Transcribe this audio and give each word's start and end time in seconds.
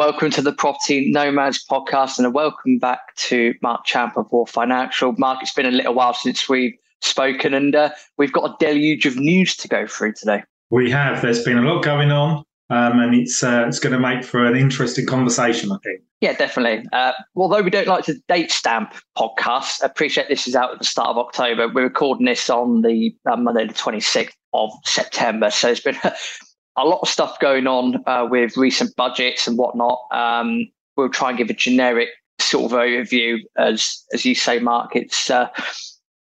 Welcome 0.00 0.30
to 0.30 0.40
the 0.40 0.54
Property 0.54 1.10
Nomads 1.10 1.62
podcast 1.62 2.16
and 2.16 2.26
a 2.26 2.30
welcome 2.30 2.78
back 2.78 3.14
to 3.16 3.52
Marc 3.60 3.84
Champ 3.84 4.16
of 4.16 4.32
Wharf 4.32 4.48
Financial. 4.48 5.12
Marc, 5.18 5.42
it's 5.42 5.52
been 5.52 5.66
a 5.66 5.70
little 5.70 5.92
while 5.92 6.14
since 6.14 6.48
we've 6.48 6.72
spoken 7.02 7.52
and 7.52 7.74
uh, 7.74 7.90
we've 8.16 8.32
got 8.32 8.50
a 8.50 8.56
deluge 8.58 9.04
of 9.04 9.16
news 9.16 9.54
to 9.56 9.68
go 9.68 9.86
through 9.86 10.14
today. 10.14 10.42
We 10.70 10.90
have. 10.90 11.20
There's 11.20 11.44
been 11.44 11.58
a 11.58 11.70
lot 11.70 11.84
going 11.84 12.12
on. 12.12 12.44
Um, 12.70 12.98
and 12.98 13.14
it's 13.14 13.42
uh, 13.42 13.66
it's 13.68 13.78
going 13.78 13.92
to 13.92 14.00
make 14.00 14.24
for 14.24 14.46
an 14.46 14.56
interesting 14.56 15.04
conversation, 15.04 15.70
I 15.70 15.76
think. 15.84 16.00
Yeah, 16.22 16.32
definitely. 16.32 16.88
Uh, 16.94 17.12
although 17.36 17.60
we 17.60 17.68
don't 17.68 17.86
like 17.86 18.06
to 18.06 18.14
date 18.26 18.50
stamp 18.50 18.94
podcasts, 19.18 19.82
I 19.82 19.86
appreciate 19.86 20.28
this 20.30 20.48
is 20.48 20.56
out 20.56 20.72
at 20.72 20.78
the 20.78 20.84
start 20.86 21.10
of 21.10 21.18
October. 21.18 21.68
We're 21.68 21.82
recording 21.82 22.24
this 22.24 22.48
on 22.48 22.80
the 22.80 23.14
uh, 23.30 23.36
Monday, 23.36 23.66
the 23.66 23.74
26th 23.74 24.32
of 24.54 24.70
September. 24.86 25.50
So 25.50 25.68
it's 25.68 25.80
been 25.80 25.98
a 26.76 26.84
lot 26.84 27.00
of 27.02 27.08
stuff 27.08 27.38
going 27.40 27.66
on 27.66 28.02
uh, 28.06 28.26
with 28.30 28.56
recent 28.56 28.94
budgets 28.96 29.46
and 29.46 29.58
whatnot. 29.58 29.98
Um, 30.12 30.68
we'll 30.96 31.08
try 31.08 31.30
and 31.30 31.38
give 31.38 31.50
a 31.50 31.54
generic 31.54 32.08
sort 32.38 32.72
of 32.72 32.78
overview, 32.78 33.38
as 33.56 34.02
as 34.12 34.24
you 34.24 34.34
say, 34.34 34.58
Marc. 34.58 34.96
It's 34.96 35.30
uh, 35.30 35.48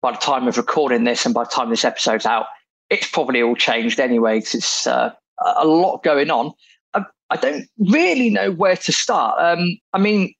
by 0.03 0.13
the 0.13 0.19
time 0.19 0.47
of 0.47 0.57
recording 0.57 1.05
this 1.05 1.25
and 1.25 1.35
by 1.35 1.45
the 1.45 1.51
time 1.51 1.71
this 1.71 1.85
episode's 1.85 2.27
out, 2.27 2.47
it's 2.91 3.11
probably 3.11 3.43
all 3.43 3.57
changed 3.57 4.01
anyway. 4.01 4.39
Because 4.39 4.55
it's 4.55 4.87
uh, 4.87 5.13
a 5.57 5.67
lot 5.67 6.03
going 6.03 6.31
on. 6.31 6.53
I, 6.93 7.05
I, 7.31 7.37
don't 7.37 7.67
really 7.79 8.31
know 8.31 8.51
where 8.53 8.77
to 8.77 8.93
start. 8.93 9.37
Um, 9.41 9.79
I 9.93 9.99
mean, 9.99 10.35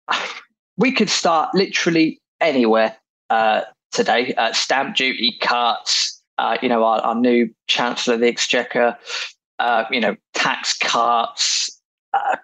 we 0.76 0.92
could 0.92 1.10
start 1.10 1.54
literally 1.54 2.20
anywhere 2.40 2.96
uh, 3.30 3.62
today. 3.92 4.34
Uh, 4.34 4.52
stamp 4.52 4.96
duty 4.96 5.36
cuts, 5.40 6.22
uh, 6.38 6.58
you 6.62 6.68
know, 6.68 6.84
our, 6.84 7.00
our, 7.00 7.14
new 7.14 7.48
Chancellor 7.66 8.14
of 8.14 8.20
the 8.20 8.28
Exchequer, 8.28 8.96
uh, 9.58 9.84
you 9.90 10.00
know, 10.00 10.16
tax 10.34 10.76
cuts. 10.78 11.80
Uh, 12.12 12.36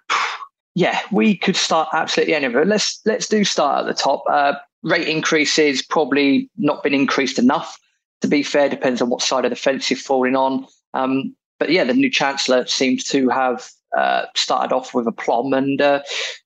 yeah, 0.75 1.01
we 1.11 1.35
could 1.35 1.55
start 1.55 1.89
absolutely 1.93 2.33
anywhere. 2.33 2.65
Let's 2.65 3.01
let's 3.05 3.27
do 3.27 3.43
start 3.43 3.81
at 3.81 3.87
the 3.87 4.01
top. 4.01 4.23
Uh, 4.29 4.53
rate 4.83 5.07
increases 5.07 5.81
probably 5.81 6.49
not 6.57 6.83
been 6.83 6.93
increased 6.93 7.37
enough. 7.37 7.77
To 8.21 8.27
be 8.27 8.43
fair, 8.43 8.69
depends 8.69 9.01
on 9.01 9.09
what 9.09 9.21
side 9.21 9.45
of 9.45 9.49
the 9.49 9.55
fence 9.55 9.89
you're 9.89 9.97
falling 9.97 10.35
on. 10.35 10.65
Um, 10.93 11.35
but 11.59 11.71
yeah, 11.71 11.83
the 11.83 11.93
new 11.93 12.09
Chancellor 12.09 12.65
seems 12.67 13.03
to 13.05 13.29
have 13.29 13.67
uh, 13.97 14.25
started 14.35 14.73
off 14.73 14.93
with 14.93 15.07
aplomb 15.07 15.53
and 15.53 15.81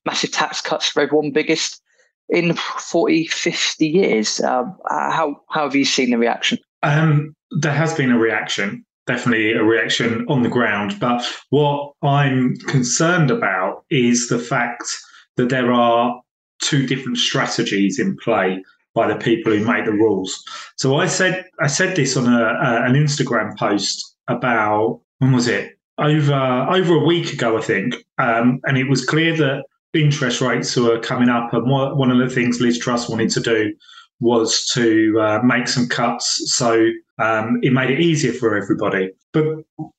massive 0.06 0.32
tax 0.32 0.62
cuts 0.62 0.88
for 0.88 1.02
everyone, 1.02 1.32
biggest 1.32 1.82
in 2.30 2.54
40, 2.54 3.28
50 3.28 3.88
years. 3.88 4.42
How, 4.44 4.76
how 4.90 5.44
have 5.52 5.76
you 5.76 5.86
seen 5.86 6.10
the 6.10 6.18
reaction? 6.18 6.58
Um, 6.86 7.36
there 7.52 7.74
has 7.74 7.94
been 7.94 8.12
a 8.12 8.18
reaction, 8.18 8.86
definitely 9.08 9.54
a 9.54 9.64
reaction 9.64 10.26
on 10.30 10.44
the 10.44 10.50
ground. 10.50 11.00
But 11.00 11.26
what 11.50 11.94
I'm 12.02 12.56
concerned 12.68 13.32
about 13.32 13.84
is 13.90 14.28
the 14.28 14.40
fact 14.40 14.84
that 15.38 15.50
there 15.50 15.72
are 15.72 16.22
two 16.62 16.86
different 16.88 17.18
strategies 17.18 18.00
in 18.00 18.18
play 18.18 18.64
by 18.94 19.08
the 19.08 19.16
people 19.18 19.52
who 19.52 19.66
make 19.66 19.86
the 19.86 19.92
rules. 19.92 20.42
So 20.78 20.96
I 20.98 21.08
said 21.08 21.46
I 21.60 21.68
said 21.68 21.96
this 21.96 22.16
on 22.16 22.32
a, 22.32 22.44
a, 22.44 22.86
an 22.86 22.94
Instagram 22.94 23.58
post 23.58 24.16
about 24.28 25.02
when 25.20 25.34
was 25.34 25.48
it 25.48 25.78
over 25.98 26.34
over 26.34 26.94
a 26.94 27.06
week 27.06 27.34
ago 27.34 27.58
I 27.58 27.62
think, 27.62 27.96
um, 28.18 28.60
and 28.64 28.78
it 28.78 28.90
was 28.90 29.06
clear 29.06 29.36
that 29.38 29.66
interest 29.94 30.42
rates 30.42 30.76
were 30.76 31.00
coming 31.00 31.30
up, 31.30 31.54
and 31.54 31.70
one 31.70 32.12
of 32.12 32.18
the 32.18 32.34
things 32.34 32.62
Liz 32.62 32.80
Truss 32.80 33.10
wanted 33.10 33.30
to 33.32 33.40
do 33.40 33.74
was 34.20 34.66
to 34.74 35.20
uh, 35.20 35.40
make 35.44 35.68
some 35.68 35.88
cuts 35.88 36.54
so 36.54 36.90
um, 37.20 37.60
it 37.62 37.72
made 37.72 37.92
it 37.92 38.00
easier 38.00 38.34
for 38.34 38.56
everybody. 38.58 39.12
But 39.32 39.46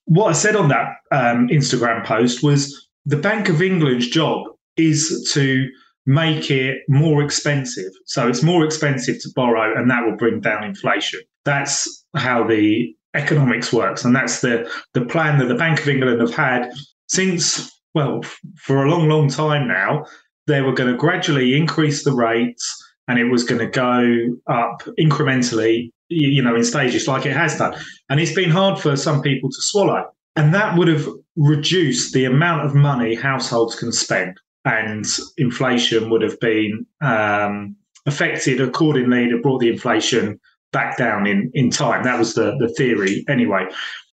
what 0.04 0.28
I 0.28 0.32
said 0.32 0.56
on 0.56 0.68
that 0.68 0.96
um, 1.12 1.48
Instagram 1.48 2.04
post 2.04 2.42
was 2.42 2.88
the 3.04 3.16
Bank 3.16 3.48
of 3.48 3.62
England's 3.62 4.08
job 4.08 4.46
is 4.76 5.30
to 5.32 5.68
make 6.06 6.50
it 6.50 6.82
more 6.88 7.22
expensive. 7.22 7.92
So 8.06 8.28
it's 8.28 8.42
more 8.42 8.64
expensive 8.64 9.20
to 9.22 9.28
borrow, 9.34 9.78
and 9.78 9.90
that 9.90 10.04
will 10.04 10.16
bring 10.16 10.40
down 10.40 10.64
inflation. 10.64 11.20
That's 11.44 12.04
how 12.14 12.46
the 12.46 12.94
economics 13.14 13.72
works, 13.72 14.04
and 14.04 14.14
that's 14.14 14.40
the 14.40 14.70
the 14.94 15.04
plan 15.04 15.38
that 15.38 15.46
the 15.46 15.54
Bank 15.54 15.80
of 15.80 15.88
England 15.88 16.20
have 16.20 16.34
had 16.34 16.70
since 17.08 17.70
well 17.94 18.22
for 18.56 18.84
a 18.84 18.90
long, 18.90 19.08
long 19.08 19.28
time 19.28 19.66
now. 19.66 20.04
They 20.46 20.60
were 20.60 20.74
going 20.74 20.92
to 20.92 20.96
gradually 20.96 21.56
increase 21.56 22.04
the 22.04 22.12
rates 22.12 22.64
and 23.08 23.18
it 23.18 23.24
was 23.24 23.44
going 23.44 23.60
to 23.60 23.66
go 23.66 24.36
up 24.48 24.82
incrementally, 24.98 25.90
you 26.08 26.42
know, 26.42 26.54
in 26.54 26.64
stages 26.64 27.06
like 27.06 27.26
it 27.26 27.32
has 27.32 27.58
done. 27.58 27.74
And 28.08 28.20
it's 28.20 28.34
been 28.34 28.50
hard 28.50 28.80
for 28.80 28.96
some 28.96 29.22
people 29.22 29.48
to 29.50 29.60
swallow. 29.60 30.04
And 30.34 30.52
that 30.54 30.76
would 30.76 30.88
have 30.88 31.08
reduced 31.36 32.12
the 32.12 32.24
amount 32.24 32.66
of 32.66 32.74
money 32.74 33.14
households 33.14 33.74
can 33.74 33.92
spend, 33.92 34.36
and 34.64 35.06
inflation 35.38 36.10
would 36.10 36.22
have 36.22 36.38
been 36.40 36.84
um, 37.00 37.76
affected 38.06 38.60
accordingly 38.60 39.28
to 39.28 39.38
brought 39.38 39.60
the 39.60 39.68
inflation 39.68 40.38
back 40.72 40.98
down 40.98 41.26
in, 41.26 41.50
in 41.54 41.70
time. 41.70 42.04
That 42.04 42.18
was 42.18 42.34
the, 42.34 42.56
the 42.58 42.68
theory 42.68 43.24
anyway. 43.28 43.66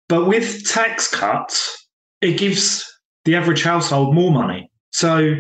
But 0.07 0.27
with 0.27 0.65
tax 0.65 1.07
cuts, 1.07 1.87
it 2.21 2.37
gives 2.37 2.89
the 3.25 3.35
average 3.35 3.63
household 3.63 4.13
more 4.15 4.31
money. 4.31 4.69
So 4.91 5.35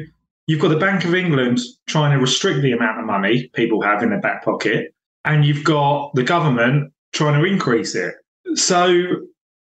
You've 0.47 0.59
got 0.59 0.69
the 0.69 0.77
Bank 0.77 1.05
of 1.05 1.15
England 1.15 1.59
trying 1.87 2.11
to 2.11 2.17
restrict 2.17 2.61
the 2.61 2.73
amount 2.73 2.99
of 2.99 3.05
money 3.05 3.49
people 3.53 3.81
have 3.81 4.03
in 4.03 4.09
their 4.09 4.19
back 4.19 4.43
pocket, 4.43 4.93
and 5.23 5.45
you've 5.45 5.63
got 5.63 6.13
the 6.15 6.23
government 6.23 6.91
trying 7.13 7.41
to 7.41 7.47
increase 7.47 7.95
it. 7.95 8.15
So 8.55 9.05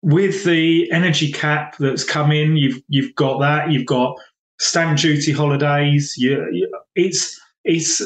with 0.01 0.43
the 0.43 0.91
energy 0.91 1.31
cap 1.31 1.77
that's 1.79 2.03
come 2.03 2.31
in, 2.31 2.57
you've 2.57 2.81
you've 2.89 3.15
got 3.15 3.39
that. 3.39 3.71
You've 3.71 3.85
got 3.85 4.17
stamp 4.59 4.99
duty 4.99 5.31
holidays. 5.31 6.15
You, 6.17 6.45
you, 6.51 6.69
it's 6.95 7.39
it's 7.63 8.01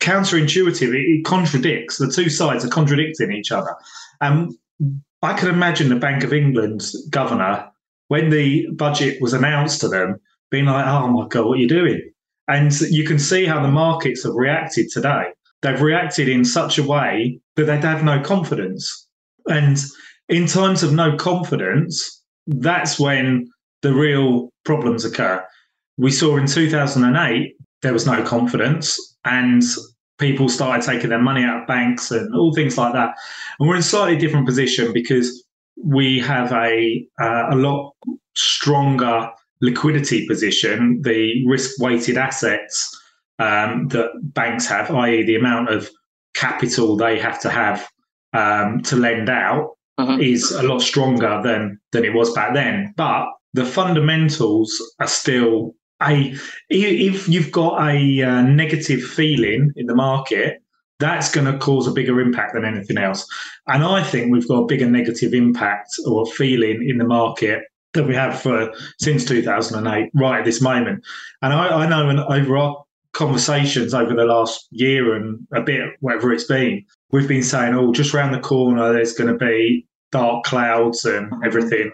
counterintuitive. 0.00 0.94
It, 0.94 1.18
it, 1.18 1.24
contradicts. 1.24 1.96
The 1.96 2.10
two 2.10 2.28
sides 2.28 2.64
are 2.64 2.68
contradicting 2.68 3.32
each 3.32 3.50
other. 3.50 3.74
And 4.20 4.54
I 5.22 5.32
can 5.32 5.48
imagine 5.48 5.88
the 5.88 5.96
Bank 5.96 6.24
of 6.24 6.32
England's 6.32 6.94
governor 7.08 7.68
when 8.08 8.30
the 8.30 8.66
budget 8.72 9.22
was 9.22 9.32
announced 9.32 9.80
to 9.80 9.88
them 9.88 10.20
being 10.52 10.66
like, 10.66 10.86
oh 10.86 11.08
my 11.08 11.26
God, 11.26 11.46
what 11.46 11.58
are 11.58 11.60
you 11.60 11.68
doing? 11.68 12.00
And 12.46 12.78
you 12.82 13.04
can 13.04 13.18
see 13.18 13.46
how 13.46 13.60
the 13.60 13.68
markets 13.68 14.22
have 14.22 14.34
reacted 14.34 14.90
today. 14.92 15.24
They've 15.62 15.80
reacted 15.80 16.28
in 16.28 16.44
such 16.44 16.78
a 16.78 16.82
way 16.82 17.40
that 17.56 17.64
they'd 17.64 17.82
have 17.82 18.04
no 18.04 18.20
confidence. 18.20 19.08
And 19.46 19.78
in 20.28 20.46
times 20.46 20.82
of 20.82 20.92
no 20.92 21.16
confidence, 21.16 22.22
that's 22.46 23.00
when 23.00 23.48
the 23.80 23.94
real 23.94 24.50
problems 24.64 25.04
occur. 25.04 25.44
We 25.96 26.10
saw 26.10 26.36
in 26.36 26.46
2008, 26.46 27.56
there 27.80 27.92
was 27.92 28.06
no 28.06 28.22
confidence, 28.22 29.16
and 29.24 29.62
people 30.18 30.48
started 30.48 30.84
taking 30.84 31.10
their 31.10 31.22
money 31.22 31.42
out 31.44 31.62
of 31.62 31.66
banks 31.66 32.10
and 32.10 32.34
all 32.34 32.54
things 32.54 32.76
like 32.76 32.92
that. 32.92 33.14
And 33.58 33.68
we're 33.68 33.76
in 33.76 33.80
a 33.80 33.84
slightly 33.84 34.16
different 34.16 34.46
position 34.46 34.92
because 34.92 35.44
we 35.82 36.20
have 36.20 36.52
a 36.52 37.06
uh, 37.20 37.46
a 37.50 37.56
lot 37.56 37.94
stronger 38.34 39.30
liquidity 39.62 40.26
position, 40.26 41.00
the 41.02 41.46
risk 41.46 41.80
weighted 41.80 42.18
assets 42.18 43.00
um, 43.38 43.88
that 43.88 44.10
banks 44.34 44.66
have, 44.66 44.90
i.e., 44.90 45.22
the 45.22 45.36
amount 45.36 45.70
of 45.70 45.88
capital 46.34 46.96
they 46.96 47.18
have 47.18 47.40
to 47.40 47.48
have 47.48 47.88
um, 48.34 48.82
to 48.82 48.96
lend 48.96 49.30
out, 49.30 49.76
uh-huh. 49.98 50.18
is 50.20 50.50
a 50.50 50.62
lot 50.62 50.80
stronger 50.80 51.40
than 51.42 51.80
than 51.92 52.04
it 52.04 52.12
was 52.12 52.32
back 52.34 52.54
then. 52.54 52.92
But 52.96 53.26
the 53.54 53.64
fundamentals 53.64 54.82
are 55.00 55.06
still 55.06 55.74
a. 56.02 56.34
If 56.68 57.28
you've 57.28 57.52
got 57.52 57.88
a 57.88 58.22
uh, 58.22 58.42
negative 58.42 59.02
feeling 59.02 59.70
in 59.76 59.86
the 59.86 59.94
market, 59.94 60.62
that's 60.98 61.30
going 61.30 61.50
to 61.50 61.58
cause 61.58 61.86
a 61.86 61.92
bigger 61.92 62.20
impact 62.20 62.54
than 62.54 62.64
anything 62.64 62.96
else. 62.96 63.26
And 63.66 63.84
I 63.84 64.02
think 64.02 64.32
we've 64.32 64.48
got 64.48 64.62
a 64.62 64.66
bigger 64.66 64.90
negative 64.90 65.34
impact 65.34 65.90
or 66.06 66.26
feeling 66.26 66.88
in 66.88 66.98
the 66.98 67.04
market 67.04 67.62
that 67.94 68.06
we 68.06 68.14
have 68.14 68.40
for 68.40 68.72
since 68.98 69.24
2008, 69.24 70.10
right 70.14 70.38
at 70.38 70.44
this 70.44 70.60
moment. 70.60 71.04
And 71.42 71.52
I, 71.52 71.84
I 71.84 71.88
know 71.88 72.08
in, 72.08 72.18
over 72.18 72.56
our 72.56 72.84
conversations 73.12 73.92
over 73.94 74.14
the 74.14 74.24
last 74.24 74.66
year 74.70 75.14
and 75.14 75.46
a 75.52 75.60
bit, 75.60 75.90
whatever 76.00 76.32
it's 76.32 76.44
been, 76.44 76.84
we've 77.10 77.28
been 77.28 77.42
saying, 77.42 77.74
oh, 77.74 77.92
just 77.92 78.14
around 78.14 78.32
the 78.32 78.40
corner, 78.40 78.92
there's 78.92 79.12
going 79.12 79.30
to 79.30 79.36
be 79.36 79.86
dark 80.10 80.44
clouds 80.44 81.04
and 81.04 81.32
everything. 81.44 81.92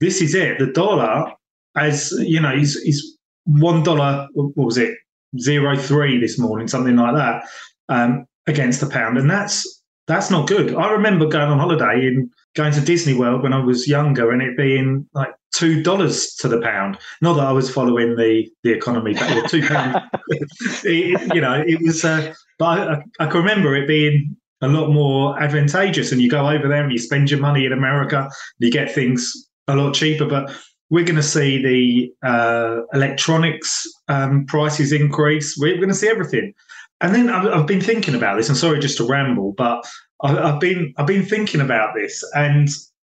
This 0.00 0.20
is 0.20 0.34
it. 0.34 0.58
The 0.58 0.66
dollar, 0.66 1.32
as 1.76 2.12
you 2.18 2.40
know, 2.40 2.54
is 2.54 2.76
is 2.76 3.18
one 3.44 3.82
dollar. 3.82 4.28
What 4.32 4.56
was 4.56 4.78
it? 4.78 4.94
Zero 5.38 5.76
three 5.76 6.18
this 6.18 6.38
morning, 6.38 6.66
something 6.66 6.96
like 6.96 7.14
that, 7.14 7.42
um, 7.88 8.26
against 8.46 8.80
the 8.80 8.88
pound, 8.88 9.18
and 9.18 9.30
that's 9.30 9.82
that's 10.06 10.30
not 10.30 10.48
good. 10.48 10.74
I 10.74 10.90
remember 10.90 11.26
going 11.26 11.50
on 11.50 11.58
holiday 11.58 12.06
in 12.06 12.30
going 12.56 12.72
to 12.72 12.80
Disney 12.80 13.14
World 13.14 13.42
when 13.42 13.52
I 13.52 13.64
was 13.64 13.86
younger 13.88 14.30
and 14.30 14.42
it 14.42 14.56
being 14.56 15.06
like 15.14 15.32
two 15.52 15.82
dollars 15.82 16.34
to 16.36 16.48
the 16.48 16.60
pound. 16.60 16.98
Not 17.20 17.34
that 17.34 17.46
I 17.46 17.52
was 17.52 17.72
following 17.72 18.16
the 18.16 18.48
the 18.62 18.72
economy, 18.72 19.14
but 19.14 19.48
two 19.48 19.66
pound. 19.66 20.02
you 20.84 21.40
know, 21.40 21.62
it 21.66 21.80
was. 21.82 22.04
Uh, 22.04 22.34
but 22.58 22.88
I, 22.88 23.02
I, 23.20 23.26
can 23.26 23.38
remember 23.38 23.74
it 23.74 23.88
being 23.88 24.36
a 24.60 24.68
lot 24.68 24.90
more 24.90 25.40
advantageous. 25.40 26.12
And 26.12 26.20
you 26.20 26.28
go 26.30 26.48
over 26.48 26.68
there 26.68 26.82
and 26.82 26.92
you 26.92 26.98
spend 26.98 27.30
your 27.30 27.40
money 27.40 27.64
in 27.64 27.72
America, 27.72 28.30
you 28.58 28.70
get 28.70 28.94
things 28.94 29.48
a 29.68 29.76
lot 29.76 29.94
cheaper. 29.94 30.26
But 30.26 30.54
we're 30.90 31.04
going 31.04 31.16
to 31.16 31.22
see 31.22 31.62
the 31.62 32.28
uh, 32.28 32.82
electronics 32.92 33.86
um, 34.08 34.44
prices 34.46 34.92
increase. 34.92 35.56
We're 35.58 35.76
going 35.76 35.88
to 35.88 35.94
see 35.94 36.08
everything. 36.08 36.52
And 37.00 37.14
then 37.14 37.30
I've, 37.30 37.46
I've, 37.46 37.66
been 37.66 37.80
thinking 37.80 38.14
about 38.14 38.36
this. 38.36 38.50
I'm 38.50 38.56
sorry 38.56 38.78
just 38.78 38.98
to 38.98 39.06
ramble, 39.06 39.54
but 39.56 39.86
I, 40.22 40.50
have 40.50 40.60
been 40.60 40.94
I've 40.98 41.06
been 41.06 41.24
thinking 41.24 41.60
about 41.60 41.94
this, 41.94 42.24
and 42.34 42.68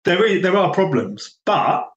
there 0.05 0.25
is, 0.25 0.41
there 0.41 0.57
are 0.57 0.73
problems. 0.73 1.37
But 1.45 1.89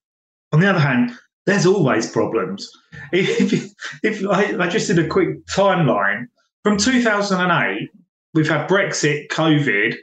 on 0.51 0.59
the 0.59 0.69
other 0.69 0.79
hand, 0.79 1.11
there's 1.45 1.65
always 1.65 2.09
problems. 2.09 2.71
If, 3.11 3.71
if 4.03 4.27
I, 4.27 4.57
I 4.63 4.67
just 4.67 4.87
did 4.87 4.99
a 4.99 5.07
quick 5.07 5.45
timeline 5.47 6.25
from 6.63 6.77
2008, 6.77 7.89
we've 8.33 8.49
had 8.49 8.67
Brexit, 8.67 9.27
COVID, 9.27 9.95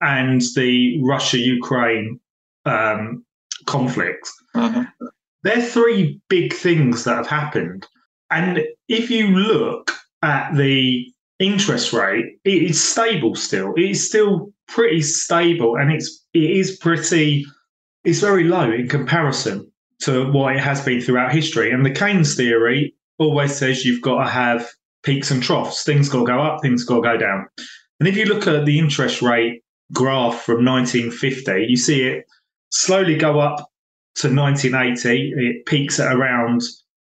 and 0.00 0.40
the 0.54 1.00
Russia 1.02 1.38
Ukraine 1.38 2.18
um, 2.64 3.24
conflict. 3.66 4.28
Uh-huh. 4.54 4.84
They're 5.42 5.62
three 5.62 6.20
big 6.28 6.54
things 6.54 7.04
that 7.04 7.16
have 7.16 7.26
happened. 7.26 7.86
And 8.30 8.64
if 8.88 9.10
you 9.10 9.28
look 9.28 9.92
at 10.22 10.54
the 10.54 11.12
interest 11.38 11.92
rate, 11.92 12.38
it 12.44 12.62
is 12.62 12.82
stable 12.82 13.34
still. 13.34 13.74
It 13.74 13.90
is 13.90 14.08
still 14.08 14.52
pretty 14.68 15.02
stable 15.02 15.76
and 15.76 15.92
it's 15.92 16.24
it 16.34 16.50
is 16.50 16.76
pretty 16.76 17.44
it's 18.04 18.20
very 18.20 18.44
low 18.44 18.70
in 18.70 18.88
comparison 18.88 19.70
to 20.00 20.30
what 20.30 20.54
it 20.54 20.60
has 20.60 20.84
been 20.84 21.00
throughout 21.00 21.32
history. 21.32 21.70
And 21.72 21.84
the 21.84 21.90
Keynes 21.90 22.34
theory 22.34 22.94
always 23.18 23.56
says 23.56 23.84
you've 23.84 24.02
got 24.02 24.22
to 24.22 24.30
have 24.30 24.68
peaks 25.02 25.30
and 25.30 25.42
troughs. 25.42 25.82
Things 25.82 26.08
got 26.08 26.20
to 26.20 26.26
go 26.26 26.40
up, 26.40 26.60
things 26.62 26.84
got 26.84 26.96
to 26.96 27.02
go 27.02 27.16
down. 27.16 27.46
And 27.98 28.08
if 28.08 28.16
you 28.16 28.26
look 28.26 28.46
at 28.46 28.66
the 28.66 28.78
interest 28.78 29.22
rate 29.22 29.62
graph 29.92 30.42
from 30.42 30.64
1950, 30.64 31.66
you 31.68 31.76
see 31.76 32.02
it 32.02 32.26
slowly 32.70 33.16
go 33.16 33.40
up 33.40 33.58
to 34.16 34.28
1980. 34.34 35.32
It 35.36 35.66
peaks 35.66 35.98
at 35.98 36.14
around 36.14 36.62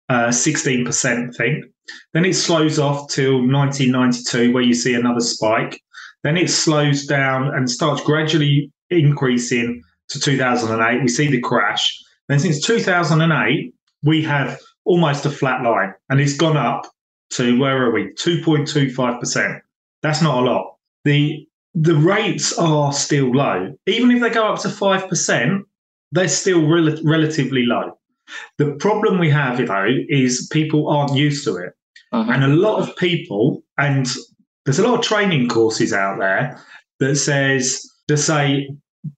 uh, 0.08 0.28
16%, 0.28 1.30
I 1.30 1.32
think. 1.34 1.66
Then 2.14 2.26
it 2.26 2.36
slows 2.36 2.80
off 2.80 3.10
till 3.10 3.46
1992, 3.46 4.54
where 4.54 4.64
you 4.64 4.74
see 4.74 4.94
another 4.94 5.22
spike. 5.22 5.82
Then 6.24 6.38
it 6.38 6.50
slows 6.50 7.06
down 7.06 7.54
and 7.56 7.70
starts 7.70 8.04
gradually 8.04 8.72
increasing 8.90 9.82
to 10.10 10.20
2008. 10.20 11.02
We 11.02 11.08
see 11.08 11.28
the 11.28 11.40
crash. 11.40 11.98
Then 12.28 12.40
since 12.40 12.66
2008, 12.66 13.74
we 14.04 14.24
have 14.24 14.60
almost 14.86 15.26
a 15.26 15.30
flat 15.30 15.64
line, 15.64 15.94
and 16.10 16.20
it's 16.20 16.36
gone 16.36 16.58
up 16.58 16.88
to 17.32 17.60
where 17.60 17.86
are 17.86 17.92
we? 17.92 18.12
2.25%. 18.14 19.62
That's 20.02 20.22
not 20.22 20.44
a 20.44 20.46
lot. 20.46 20.76
The 21.06 21.46
the 21.76 21.96
rates 21.96 22.58
are 22.58 22.92
still 22.92 23.32
low. 23.32 23.74
Even 23.86 24.10
if 24.12 24.22
they 24.22 24.32
go 24.32 24.52
up 24.52 24.60
to 24.62 24.70
5%, 24.70 25.62
they're 26.12 26.28
still 26.28 26.68
rel- 26.68 26.98
relatively 27.04 27.64
low. 27.64 27.98
The 28.58 28.74
problem 28.80 29.20
we 29.20 29.30
have, 29.30 29.66
though, 29.66 29.88
is 30.10 30.50
people 30.52 30.90
aren't 30.90 31.16
used 31.16 31.44
to 31.46 31.58
it. 31.58 31.74
Uh-huh. 32.12 32.32
And 32.32 32.44
a 32.44 32.48
lot 32.48 32.80
of 32.80 32.96
people, 32.96 33.64
and 33.78 34.08
there's 34.66 34.80
a 34.80 34.88
lot 34.88 35.00
of 35.00 35.06
training 35.06 35.48
courses 35.50 35.94
out 35.94 36.20
there 36.20 36.60
that 37.00 37.16
says 37.16 37.82
to 38.08 38.18
say 38.18 38.70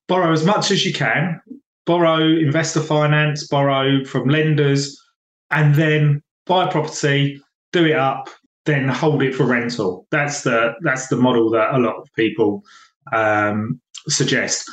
borrow 0.07 0.31
as 0.31 0.45
much 0.45 0.71
as 0.71 0.85
you 0.85 0.93
can, 0.93 1.41
borrow 1.85 2.19
investor 2.19 2.81
finance, 2.81 3.47
borrow 3.47 4.03
from 4.05 4.27
lenders, 4.27 4.97
and 5.49 5.75
then 5.75 6.21
buy 6.45 6.67
a 6.67 6.71
property, 6.71 7.41
do 7.71 7.85
it 7.85 7.95
up, 7.95 8.29
then 8.65 8.87
hold 8.87 9.23
it 9.23 9.35
for 9.35 9.45
rental. 9.45 10.07
That's 10.11 10.43
the 10.43 10.73
that's 10.81 11.07
the 11.07 11.17
model 11.17 11.49
that 11.51 11.73
a 11.73 11.79
lot 11.79 11.95
of 11.95 12.07
people 12.15 12.63
um, 13.13 13.81
suggest. 14.07 14.69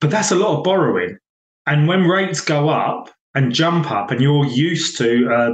But 0.00 0.10
that's 0.10 0.30
a 0.30 0.36
lot 0.36 0.58
of 0.58 0.64
borrowing, 0.64 1.18
and 1.66 1.88
when 1.88 2.08
rates 2.08 2.40
go 2.40 2.68
up 2.68 3.10
and 3.34 3.52
jump 3.52 3.90
up, 3.90 4.10
and 4.10 4.20
you're 4.20 4.46
used 4.46 4.98
to 4.98 5.32
uh, 5.32 5.50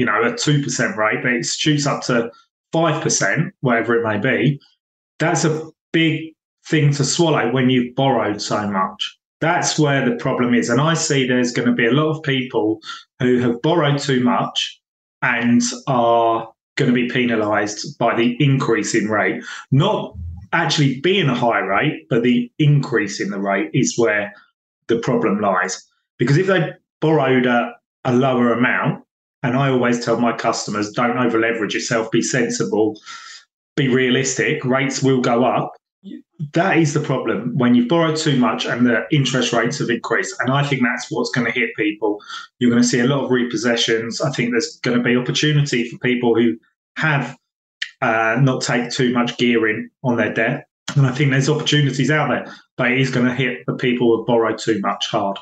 you 0.00 0.06
know 0.06 0.22
a 0.24 0.34
two 0.34 0.62
percent 0.62 0.96
rate, 0.96 1.18
but 1.22 1.32
it 1.32 1.44
shoots 1.44 1.86
up 1.86 2.02
to 2.04 2.30
five 2.72 3.02
percent, 3.02 3.52
whatever 3.60 3.94
it 3.94 4.02
may 4.02 4.18
be. 4.18 4.58
That's 5.18 5.44
a 5.44 5.70
big 5.92 6.32
thing 6.66 6.94
to 6.94 7.04
swallow 7.04 7.52
when 7.52 7.68
you've 7.68 7.94
borrowed 7.94 8.40
so 8.40 8.66
much. 8.66 9.18
That's 9.42 9.78
where 9.78 10.08
the 10.08 10.16
problem 10.16 10.54
is. 10.54 10.70
And 10.70 10.80
I 10.80 10.94
see 10.94 11.26
there's 11.26 11.52
going 11.52 11.68
to 11.68 11.74
be 11.74 11.86
a 11.86 11.92
lot 11.92 12.16
of 12.16 12.22
people 12.22 12.80
who 13.18 13.40
have 13.40 13.60
borrowed 13.60 13.98
too 13.98 14.24
much 14.24 14.80
and 15.20 15.60
are 15.86 16.50
going 16.76 16.90
to 16.90 16.94
be 16.94 17.10
penalised 17.10 17.98
by 17.98 18.16
the 18.16 18.36
increase 18.42 18.94
in 18.94 19.08
rate. 19.10 19.42
Not 19.70 20.14
actually 20.54 21.00
being 21.00 21.28
a 21.28 21.34
high 21.34 21.60
rate, 21.60 22.06
but 22.08 22.22
the 22.22 22.50
increase 22.58 23.20
in 23.20 23.28
the 23.28 23.38
rate 23.38 23.70
is 23.74 23.98
where 23.98 24.32
the 24.86 24.98
problem 24.98 25.40
lies. 25.42 25.86
Because 26.18 26.38
if 26.38 26.46
they 26.46 26.72
borrowed 27.00 27.44
a 27.46 27.74
lower 28.06 28.54
amount, 28.54 29.04
and 29.42 29.56
I 29.56 29.70
always 29.70 30.04
tell 30.04 30.18
my 30.18 30.36
customers, 30.36 30.92
don't 30.92 31.18
over 31.18 31.38
leverage 31.38 31.74
yourself, 31.74 32.10
be 32.10 32.22
sensible, 32.22 32.98
be 33.76 33.88
realistic, 33.88 34.64
rates 34.64 35.02
will 35.02 35.20
go 35.20 35.44
up. 35.44 35.72
That 36.54 36.78
is 36.78 36.94
the 36.94 37.00
problem 37.00 37.56
when 37.56 37.74
you've 37.74 37.88
borrowed 37.88 38.16
too 38.16 38.38
much 38.38 38.64
and 38.64 38.86
the 38.86 39.04
interest 39.12 39.52
rates 39.52 39.78
have 39.78 39.90
increased. 39.90 40.34
And 40.40 40.50
I 40.50 40.62
think 40.64 40.82
that's 40.82 41.10
what's 41.10 41.30
going 41.30 41.46
to 41.46 41.52
hit 41.52 41.70
people. 41.76 42.18
You're 42.58 42.70
going 42.70 42.82
to 42.82 42.88
see 42.88 43.00
a 43.00 43.06
lot 43.06 43.24
of 43.24 43.30
repossessions. 43.30 44.20
I 44.20 44.30
think 44.30 44.50
there's 44.50 44.78
going 44.82 44.96
to 44.96 45.02
be 45.02 45.16
opportunity 45.16 45.88
for 45.88 45.98
people 45.98 46.34
who 46.34 46.56
have 46.96 47.36
uh, 48.00 48.38
not 48.40 48.62
take 48.62 48.90
too 48.90 49.12
much 49.12 49.36
gearing 49.36 49.90
on 50.02 50.16
their 50.16 50.32
debt. 50.32 50.66
And 50.96 51.06
I 51.06 51.12
think 51.12 51.30
there's 51.30 51.48
opportunities 51.48 52.10
out 52.10 52.30
there, 52.30 52.52
but 52.76 52.90
it 52.90 53.00
is 53.00 53.10
going 53.10 53.26
to 53.26 53.34
hit 53.34 53.64
the 53.66 53.74
people 53.74 54.16
who 54.16 54.24
borrow 54.24 54.56
too 54.56 54.80
much 54.80 55.06
hard. 55.08 55.38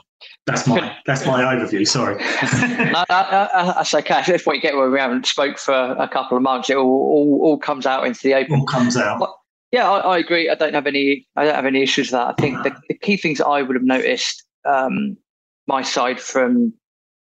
That's 0.48 0.66
my 0.66 0.96
that's 1.06 1.26
my 1.26 1.42
overview. 1.42 1.86
Sorry. 1.86 2.16
no, 2.92 3.04
that's 3.08 3.94
okay. 3.94 4.22
If 4.28 4.46
we 4.46 4.58
get 4.60 4.76
where 4.76 4.90
we 4.90 4.98
haven't 4.98 5.26
spoke 5.26 5.58
for 5.58 5.74
a 5.74 6.08
couple 6.08 6.36
of 6.36 6.42
months, 6.42 6.70
it 6.70 6.76
all, 6.76 6.86
all, 6.86 7.40
all 7.42 7.58
comes 7.58 7.84
out 7.84 8.06
into 8.06 8.20
the 8.22 8.34
open. 8.34 8.60
All 8.60 8.66
comes 8.66 8.96
out. 8.96 9.20
But, 9.20 9.34
yeah, 9.70 9.90
I, 9.90 9.98
I, 9.98 10.18
agree. 10.18 10.48
I 10.48 10.54
don't 10.54 10.74
have 10.74 10.86
any. 10.86 11.26
I 11.36 11.44
don't 11.44 11.54
have 11.54 11.66
any 11.66 11.82
issues 11.82 12.06
with 12.06 12.12
that. 12.12 12.28
I 12.28 12.32
think 12.40 12.62
the, 12.62 12.74
the 12.88 12.94
key 12.94 13.18
things 13.18 13.38
that 13.38 13.46
I 13.46 13.62
would 13.62 13.76
have 13.76 13.84
noticed, 13.84 14.42
um, 14.64 15.18
my 15.66 15.82
side 15.82 16.18
from 16.18 16.72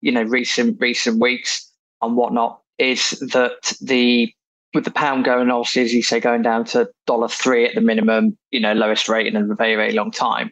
you 0.02 0.12
know 0.12 0.24
recent 0.24 0.78
recent 0.80 1.20
weeks 1.20 1.70
and 2.04 2.16
whatnot, 2.16 2.62
is 2.78 3.12
that 3.32 3.74
the 3.82 4.32
with 4.76 4.84
the 4.84 4.92
pound 4.92 5.26
going 5.26 5.50
obviously 5.50 5.82
as 5.82 5.94
you 5.94 6.04
say 6.04 6.20
going 6.20 6.44
down 6.44 6.66
to 6.66 6.88
dollar 7.08 7.30
three 7.30 7.66
at 7.66 7.74
the 7.74 7.82
minimum, 7.82 8.38
you 8.52 8.60
know, 8.60 8.74
lowest 8.74 9.10
rate 9.10 9.26
in 9.26 9.36
a 9.36 9.56
very 9.56 9.76
very 9.76 9.94
long 9.94 10.12
time. 10.12 10.52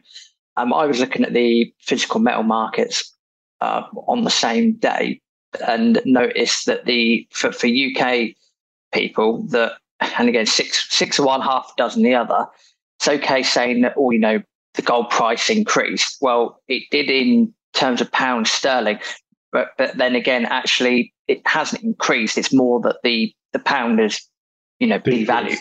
Um, 0.56 0.72
I 0.72 0.86
was 0.86 1.00
looking 1.00 1.24
at 1.24 1.32
the 1.32 1.72
physical 1.80 2.20
metal 2.20 2.42
markets 2.42 3.12
uh, 3.60 3.82
on 4.06 4.24
the 4.24 4.30
same 4.30 4.74
day 4.74 5.20
and 5.66 6.00
noticed 6.04 6.66
that 6.66 6.84
the 6.84 7.26
for, 7.30 7.52
for 7.52 7.66
UK 7.66 8.30
people 8.92 9.42
that 9.48 9.72
and 10.18 10.28
again 10.28 10.46
six 10.46 10.86
six 10.90 11.18
of 11.18 11.24
one 11.24 11.40
half 11.40 11.72
dozen 11.76 12.02
the 12.02 12.14
other. 12.14 12.46
It's 12.98 13.08
okay 13.08 13.42
saying 13.42 13.82
that 13.82 13.94
oh 13.96 14.10
you 14.10 14.18
know 14.18 14.42
the 14.74 14.82
gold 14.82 15.10
price 15.10 15.50
increased. 15.50 16.18
Well, 16.20 16.60
it 16.68 16.84
did 16.90 17.08
in 17.08 17.54
terms 17.72 18.00
of 18.00 18.10
pound 18.12 18.48
sterling, 18.48 18.98
but 19.52 19.68
but 19.78 19.96
then 19.96 20.14
again 20.14 20.46
actually 20.46 21.12
it 21.28 21.46
hasn't 21.46 21.82
increased. 21.82 22.38
It's 22.38 22.52
more 22.52 22.80
that 22.82 22.98
the 23.02 23.32
the 23.52 23.58
pound 23.58 24.00
is, 24.00 24.20
you 24.80 24.86
know, 24.86 24.98
be 24.98 25.24
valued. 25.24 25.58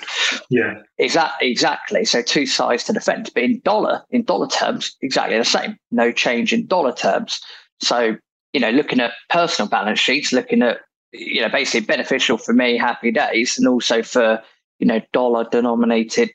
Yeah, 0.49 0.81
exactly, 0.97 1.51
exactly. 1.51 2.05
So 2.05 2.21
two 2.21 2.45
sides 2.45 2.83
to 2.85 2.93
the 2.93 2.99
fence, 2.99 3.29
but 3.29 3.43
in 3.43 3.61
dollar 3.63 4.03
in 4.09 4.23
dollar 4.23 4.47
terms, 4.47 4.95
exactly 5.01 5.37
the 5.37 5.45
same. 5.45 5.77
No 5.91 6.11
change 6.11 6.53
in 6.53 6.65
dollar 6.65 6.93
terms. 6.93 7.39
So 7.81 8.17
you 8.53 8.59
know, 8.59 8.69
looking 8.69 8.99
at 8.99 9.13
personal 9.29 9.69
balance 9.69 9.99
sheets, 9.99 10.31
looking 10.31 10.61
at 10.61 10.79
you 11.11 11.41
know, 11.41 11.49
basically 11.49 11.85
beneficial 11.85 12.37
for 12.37 12.53
me, 12.53 12.77
happy 12.77 13.11
days, 13.11 13.57
and 13.57 13.67
also 13.67 14.01
for 14.01 14.41
you 14.79 14.87
know 14.87 15.01
dollar 15.11 15.47
denominated 15.49 16.31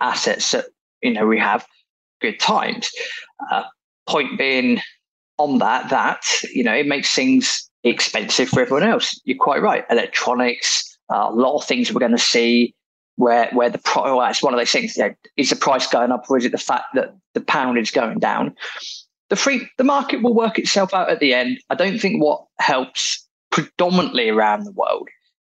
assets 0.00 0.50
that 0.52 0.66
you 1.02 1.12
know 1.12 1.26
we 1.26 1.38
have 1.38 1.66
good 2.20 2.38
times. 2.38 2.90
Uh, 3.50 3.64
point 4.06 4.38
being 4.38 4.80
on 5.38 5.58
that, 5.58 5.88
that 5.90 6.24
you 6.52 6.64
know, 6.64 6.74
it 6.74 6.86
makes 6.86 7.14
things 7.14 7.68
expensive 7.84 8.48
for 8.48 8.60
everyone 8.60 8.88
else. 8.88 9.18
You're 9.24 9.38
quite 9.38 9.62
right. 9.62 9.84
Electronics, 9.90 10.87
uh, 11.10 11.28
a 11.30 11.34
lot 11.34 11.56
of 11.56 11.64
things 11.64 11.92
we're 11.92 12.00
going 12.00 12.12
to 12.12 12.18
see 12.18 12.74
where 13.16 13.50
where 13.52 13.70
the 13.70 13.78
price. 13.78 14.04
Well, 14.04 14.22
it's 14.28 14.42
one 14.42 14.54
of 14.54 14.60
those 14.60 14.70
things. 14.70 14.96
You 14.96 15.08
know, 15.08 15.14
is 15.36 15.50
the 15.50 15.56
price 15.56 15.86
going 15.86 16.12
up, 16.12 16.26
or 16.28 16.38
is 16.38 16.44
it 16.44 16.52
the 16.52 16.58
fact 16.58 16.94
that 16.94 17.14
the 17.34 17.40
pound 17.40 17.78
is 17.78 17.90
going 17.90 18.18
down? 18.18 18.54
The 19.28 19.36
free 19.36 19.68
the 19.76 19.84
market 19.84 20.22
will 20.22 20.34
work 20.34 20.58
itself 20.58 20.94
out 20.94 21.10
at 21.10 21.20
the 21.20 21.34
end. 21.34 21.58
I 21.68 21.74
don't 21.74 21.98
think 21.98 22.22
what 22.22 22.44
helps 22.58 23.26
predominantly 23.50 24.28
around 24.28 24.64
the 24.64 24.72
world 24.72 25.08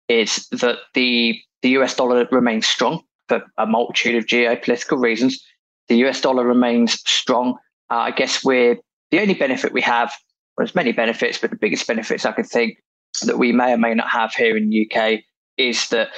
is 0.07 0.47
that 0.51 0.77
the 0.93 1.39
the 1.61 1.69
US 1.69 1.95
dollar 1.95 2.27
remains 2.31 2.67
strong 2.67 3.01
for 3.27 3.43
a 3.57 3.65
multitude 3.65 4.15
of 4.15 4.25
geopolitical 4.25 5.01
reasons. 5.01 5.43
The 5.87 5.97
US 6.05 6.21
dollar 6.21 6.45
remains 6.45 6.93
strong. 7.09 7.57
Uh, 7.89 7.95
I 7.95 8.11
guess 8.11 8.43
we're 8.43 8.77
the 9.11 9.19
only 9.19 9.33
benefit 9.33 9.73
we 9.73 9.81
have 9.81 10.13
well, 10.55 10.65
there's 10.65 10.75
many 10.75 10.93
benefits, 10.93 11.37
but 11.37 11.49
the 11.49 11.57
biggest 11.57 11.85
benefits 11.85 12.25
I 12.25 12.31
could 12.31 12.45
think 12.45 12.77
that 13.23 13.37
we 13.37 13.51
may 13.51 13.73
or 13.73 13.77
may 13.77 13.93
not 13.93 14.09
have 14.09 14.33
here 14.33 14.55
in 14.55 14.69
the 14.69 14.89
UK 14.89 15.21
is 15.57 15.89
that 15.89 16.09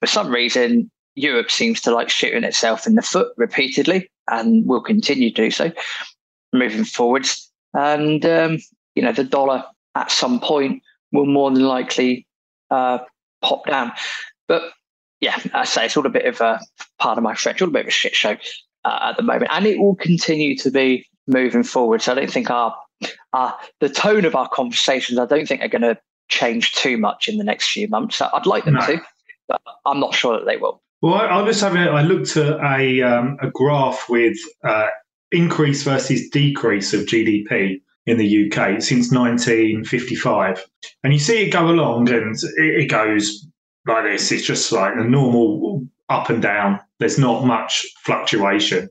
for 0.00 0.06
some 0.06 0.30
reason 0.30 0.90
Europe 1.14 1.50
seems 1.50 1.80
to 1.82 1.94
like 1.94 2.08
shooting 2.08 2.44
itself 2.44 2.86
in 2.86 2.94
the 2.94 3.02
foot 3.02 3.28
repeatedly 3.36 4.10
and 4.30 4.66
will 4.66 4.82
continue 4.82 5.30
to 5.30 5.42
do 5.42 5.50
so 5.50 5.70
moving 6.52 6.84
forwards. 6.84 7.50
And 7.74 8.24
um, 8.24 8.58
you 8.94 9.02
know 9.02 9.12
the 9.12 9.24
dollar 9.24 9.64
at 9.94 10.10
some 10.10 10.40
point 10.40 10.82
will 11.12 11.26
more 11.26 11.50
than 11.50 11.64
likely 11.64 12.26
uh, 12.70 12.98
pop 13.42 13.66
down. 13.66 13.92
But 14.48 14.62
yeah, 15.20 15.38
I 15.54 15.64
say 15.64 15.86
it's 15.86 15.96
all 15.96 16.06
a 16.06 16.10
bit 16.10 16.26
of 16.26 16.40
a 16.40 16.60
part 16.98 17.18
of 17.18 17.24
my 17.24 17.34
French, 17.34 17.62
all 17.62 17.68
a 17.68 17.70
bit 17.70 17.82
of 17.82 17.88
a 17.88 17.92
shit 17.92 18.14
show 18.14 18.36
uh, 18.84 18.98
at 19.02 19.16
the 19.16 19.22
moment, 19.22 19.50
and 19.52 19.66
it 19.66 19.78
will 19.78 19.94
continue 19.96 20.56
to 20.58 20.70
be 20.70 21.06
moving 21.26 21.62
forward. 21.62 22.02
So 22.02 22.12
I 22.12 22.14
don't 22.16 22.30
think 22.30 22.50
our, 22.50 22.74
our 23.32 23.56
the 23.80 23.88
tone 23.88 24.24
of 24.24 24.34
our 24.34 24.48
conversations, 24.48 25.18
I 25.18 25.26
don't 25.26 25.46
think 25.46 25.62
are 25.62 25.68
going 25.68 25.82
to 25.82 25.98
change 26.42 26.72
too 26.72 26.96
much 26.96 27.28
in 27.28 27.38
the 27.38 27.44
next 27.44 27.70
few 27.70 27.88
months. 27.88 28.20
I'd 28.20 28.46
like 28.46 28.64
them 28.64 28.74
no. 28.74 28.86
to, 28.86 29.00
but 29.48 29.60
I'm 29.86 30.00
not 30.00 30.14
sure 30.14 30.38
that 30.38 30.46
they 30.46 30.56
will. 30.56 30.82
Well, 31.00 31.14
I, 31.14 31.26
I 31.26 31.42
was 31.42 31.60
having 31.60 31.82
I 31.82 32.02
looked 32.02 32.36
at 32.36 32.60
a 32.60 33.02
um, 33.02 33.36
a 33.40 33.50
graph 33.50 34.08
with 34.08 34.38
uh, 34.64 34.88
increase 35.30 35.82
versus 35.82 36.28
decrease 36.30 36.92
of 36.92 37.02
GDP 37.02 37.80
in 38.06 38.18
the 38.18 38.46
UK 38.46 38.82
since 38.82 39.12
1955, 39.12 40.64
and 41.04 41.12
you 41.12 41.18
see 41.18 41.44
it 41.44 41.50
go 41.50 41.68
along, 41.68 42.10
and 42.10 42.34
it, 42.34 42.82
it 42.82 42.90
goes 42.90 43.46
like 43.86 44.04
this. 44.04 44.32
It's 44.32 44.46
just 44.46 44.72
like 44.72 44.94
a 44.96 45.04
normal 45.04 45.86
up 46.08 46.28
and 46.28 46.42
down. 46.42 46.80
There's 46.98 47.18
not 47.18 47.44
much 47.44 47.86
fluctuation. 48.04 48.88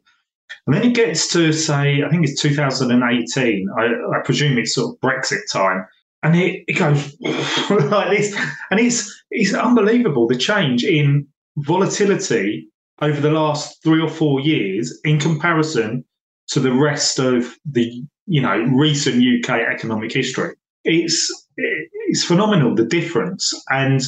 And 0.68 0.76
then 0.76 0.84
it 0.84 0.94
gets 0.94 1.32
to 1.34 1.54
say, 1.54 2.04
I 2.04 2.10
think 2.10 2.28
it's 2.28 2.42
2018. 2.42 3.70
I, 3.80 3.84
I 3.84 4.22
presume 4.24 4.58
it's 4.58 4.76
sort 4.76 4.94
of 4.94 5.00
Brexit 5.00 5.40
time, 5.52 5.86
and 6.24 6.36
it, 6.36 6.64
it 6.68 6.74
goes 6.74 7.16
like 7.92 8.18
this, 8.18 8.36
and 8.70 8.80
it's 8.80 9.24
it's 9.32 9.54
unbelievable 9.54 10.28
the 10.28 10.38
change 10.38 10.84
in 10.84 11.28
volatility 11.58 12.68
over 13.02 13.20
the 13.20 13.32
last 13.32 13.82
three 13.84 14.02
or 14.02 14.10
four 14.10 14.40
years 14.40 15.00
in 15.04 15.20
comparison 15.20 16.06
to 16.48 16.60
the 16.60 16.72
rest 16.72 17.20
of 17.20 17.58
the 17.66 18.04
you 18.28 18.42
know 18.42 18.58
recent 18.74 19.24
UK 19.24 19.62
economic 19.62 20.12
history. 20.12 20.54
It's 20.84 21.48
it's 21.58 22.24
phenomenal 22.24 22.76
the 22.76 22.86
difference, 22.86 23.54
and 23.70 24.02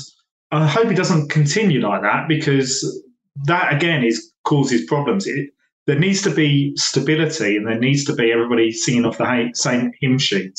I 0.51 0.67
hope 0.67 0.91
it 0.91 0.97
doesn't 0.97 1.29
continue 1.29 1.81
like 1.81 2.01
that 2.03 2.27
because 2.27 3.03
that 3.45 3.73
again 3.73 4.03
is 4.03 4.31
causes 4.43 4.85
problems. 4.85 5.25
It, 5.25 5.49
there 5.85 5.99
needs 5.99 6.21
to 6.21 6.33
be 6.33 6.73
stability, 6.77 7.57
and 7.57 7.67
there 7.67 7.79
needs 7.79 8.05
to 8.05 8.13
be 8.13 8.31
everybody 8.31 8.71
singing 8.71 9.05
off 9.05 9.17
the 9.17 9.49
same 9.53 9.91
hymn 9.99 10.17
sheet. 10.17 10.53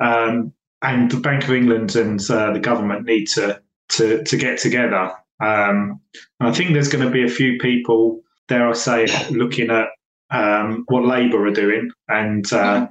Um, 0.00 0.52
and 0.82 1.10
the 1.10 1.18
Bank 1.18 1.44
of 1.44 1.52
England 1.52 1.96
and 1.96 2.20
uh, 2.30 2.52
the 2.52 2.60
government 2.60 3.04
need 3.06 3.26
to 3.28 3.60
to 3.90 4.22
to 4.24 4.36
get 4.36 4.58
together. 4.58 5.12
Um, 5.40 6.00
and 6.40 6.48
I 6.48 6.52
think 6.52 6.72
there's 6.72 6.88
going 6.88 7.04
to 7.04 7.10
be 7.10 7.24
a 7.24 7.28
few 7.28 7.58
people, 7.58 8.20
dare 8.48 8.68
I 8.68 8.72
say, 8.72 9.06
looking 9.30 9.70
at 9.70 9.88
um, 10.30 10.84
what 10.88 11.04
Labour 11.04 11.46
are 11.46 11.52
doing 11.52 11.90
and 12.08 12.50
uh, 12.52 12.88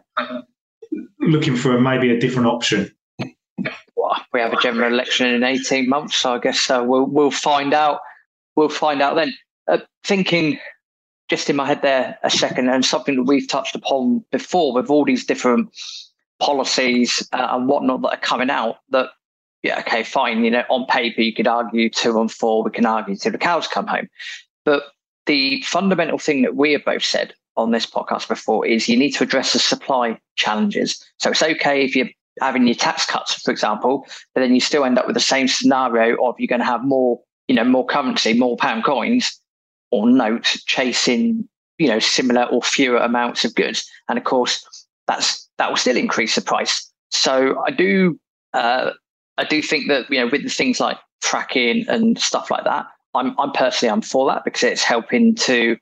looking 1.19 1.55
for 1.55 1.79
maybe 1.79 2.11
a 2.11 2.19
different 2.19 2.47
option. 2.47 2.91
We 4.33 4.39
have 4.39 4.53
a 4.53 4.61
general 4.61 4.91
election 4.91 5.27
in 5.27 5.43
18 5.43 5.87
months, 5.87 6.15
so 6.15 6.33
I 6.33 6.39
guess 6.39 6.69
uh, 6.69 6.83
we'll 6.85 7.05
we'll 7.05 7.31
find 7.31 7.73
out. 7.73 7.99
We'll 8.55 8.69
find 8.69 9.01
out 9.01 9.15
then. 9.15 9.33
Uh, 9.67 9.77
thinking 10.03 10.59
just 11.29 11.49
in 11.49 11.55
my 11.55 11.65
head 11.65 11.81
there 11.81 12.17
a 12.23 12.29
second, 12.29 12.69
and 12.69 12.83
something 12.83 13.15
that 13.15 13.23
we've 13.23 13.47
touched 13.47 13.75
upon 13.75 14.25
before 14.31 14.73
with 14.73 14.89
all 14.89 15.05
these 15.05 15.25
different 15.25 15.69
policies 16.41 17.27
uh, 17.31 17.47
and 17.51 17.67
whatnot 17.67 18.01
that 18.01 18.09
are 18.09 18.17
coming 18.17 18.49
out 18.49 18.77
that 18.89 19.09
yeah 19.63 19.79
okay 19.79 20.03
fine 20.03 20.43
you 20.43 20.51
know 20.51 20.63
on 20.69 20.85
paper 20.87 21.21
you 21.21 21.33
could 21.33 21.47
argue 21.47 21.89
two 21.89 22.19
and 22.19 22.31
four 22.31 22.63
we 22.63 22.71
can 22.71 22.85
argue 22.85 23.15
till 23.15 23.31
the 23.31 23.37
cows 23.37 23.67
come 23.67 23.87
home. 23.87 24.09
But 24.65 24.83
the 25.27 25.61
fundamental 25.61 26.17
thing 26.17 26.41
that 26.41 26.55
we 26.55 26.73
have 26.73 26.83
both 26.83 27.05
said 27.05 27.33
on 27.55 27.71
this 27.71 27.85
podcast 27.85 28.27
before 28.27 28.65
is 28.65 28.89
you 28.89 28.97
need 28.97 29.11
to 29.11 29.23
address 29.23 29.53
the 29.53 29.59
supply 29.59 30.19
challenges. 30.35 31.03
So 31.19 31.29
it's 31.29 31.43
okay 31.43 31.85
if 31.85 31.95
you're 31.95 32.09
having 32.39 32.65
your 32.65 32.75
tax 32.75 33.05
cuts 33.05 33.41
for 33.41 33.51
example 33.51 34.07
but 34.33 34.41
then 34.41 34.53
you 34.55 34.61
still 34.61 34.85
end 34.85 34.97
up 34.97 35.05
with 35.05 35.13
the 35.13 35.19
same 35.19 35.47
scenario 35.47 36.15
of 36.25 36.33
you're 36.39 36.47
going 36.47 36.61
to 36.61 36.65
have 36.65 36.83
more 36.83 37.19
you 37.47 37.53
know 37.53 37.63
more 37.63 37.85
currency 37.85 38.33
more 38.33 38.55
pound 38.55 38.83
coins 38.83 39.37
or 39.91 40.09
notes 40.09 40.63
chasing 40.63 41.47
you 41.77 41.87
know 41.87 41.99
similar 41.99 42.43
or 42.45 42.61
fewer 42.61 42.97
amounts 42.97 43.43
of 43.45 43.53
goods. 43.55 43.87
And 44.07 44.17
of 44.17 44.23
course 44.23 44.65
that's 45.07 45.49
that 45.61 45.69
will 45.69 45.77
still 45.77 45.95
increase 45.95 46.33
the 46.33 46.41
price. 46.41 46.91
So 47.11 47.63
I 47.67 47.69
do 47.69 48.19
uh, 48.53 48.91
I 49.37 49.43
do 49.43 49.61
think 49.61 49.89
that 49.89 50.09
you 50.09 50.19
know 50.19 50.27
with 50.27 50.41
the 50.41 50.49
things 50.49 50.79
like 50.79 50.97
fracking 51.23 51.87
and 51.87 52.17
stuff 52.17 52.49
like 52.49 52.63
that, 52.63 52.87
I'm 53.13 53.39
I'm 53.39 53.51
personally 53.51 53.91
I'm 53.91 54.01
for 54.01 54.27
that 54.31 54.43
because 54.43 54.63
it's 54.63 54.83
helping 54.83 55.35
to 55.35 55.77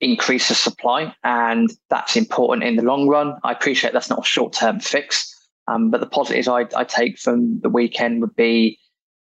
increase 0.00 0.48
the 0.48 0.56
supply 0.56 1.14
and 1.22 1.70
that's 1.88 2.16
important 2.16 2.64
in 2.64 2.74
the 2.74 2.82
long 2.82 3.06
run. 3.06 3.34
I 3.44 3.52
appreciate 3.52 3.92
that's 3.92 4.10
not 4.10 4.24
a 4.24 4.26
short 4.26 4.52
term 4.52 4.80
fix, 4.80 5.32
um, 5.68 5.88
but 5.92 6.00
the 6.00 6.08
positives 6.08 6.48
I, 6.48 6.66
I 6.74 6.82
take 6.82 7.16
from 7.16 7.60
the 7.60 7.70
weekend 7.70 8.20
would 8.22 8.34
be 8.34 8.76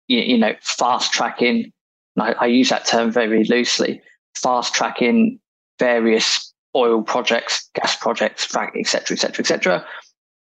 you, 0.06 0.20
you 0.20 0.38
know 0.38 0.54
fast 0.60 1.12
tracking. 1.12 1.72
I, 2.16 2.34
I 2.34 2.46
use 2.46 2.68
that 2.68 2.86
term 2.86 3.10
very 3.10 3.42
loosely. 3.46 4.00
Fast 4.36 4.74
tracking 4.74 5.40
various 5.80 6.51
oil 6.74 7.02
projects, 7.02 7.68
gas 7.74 7.96
projects, 7.96 8.44
etc., 8.54 9.14
etc., 9.14 9.40
etc. 9.40 9.86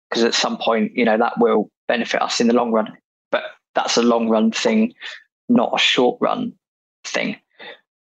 Because 0.08 0.24
at 0.24 0.34
some 0.34 0.58
point, 0.58 0.92
you 0.94 1.04
know, 1.04 1.18
that 1.18 1.38
will 1.38 1.70
benefit 1.88 2.22
us 2.22 2.40
in 2.40 2.48
the 2.48 2.54
long 2.54 2.72
run. 2.72 2.92
But 3.30 3.44
that's 3.74 3.96
a 3.96 4.02
long 4.02 4.28
run 4.28 4.50
thing, 4.50 4.92
not 5.48 5.72
a 5.74 5.78
short 5.78 6.18
run 6.20 6.52
thing. 7.04 7.36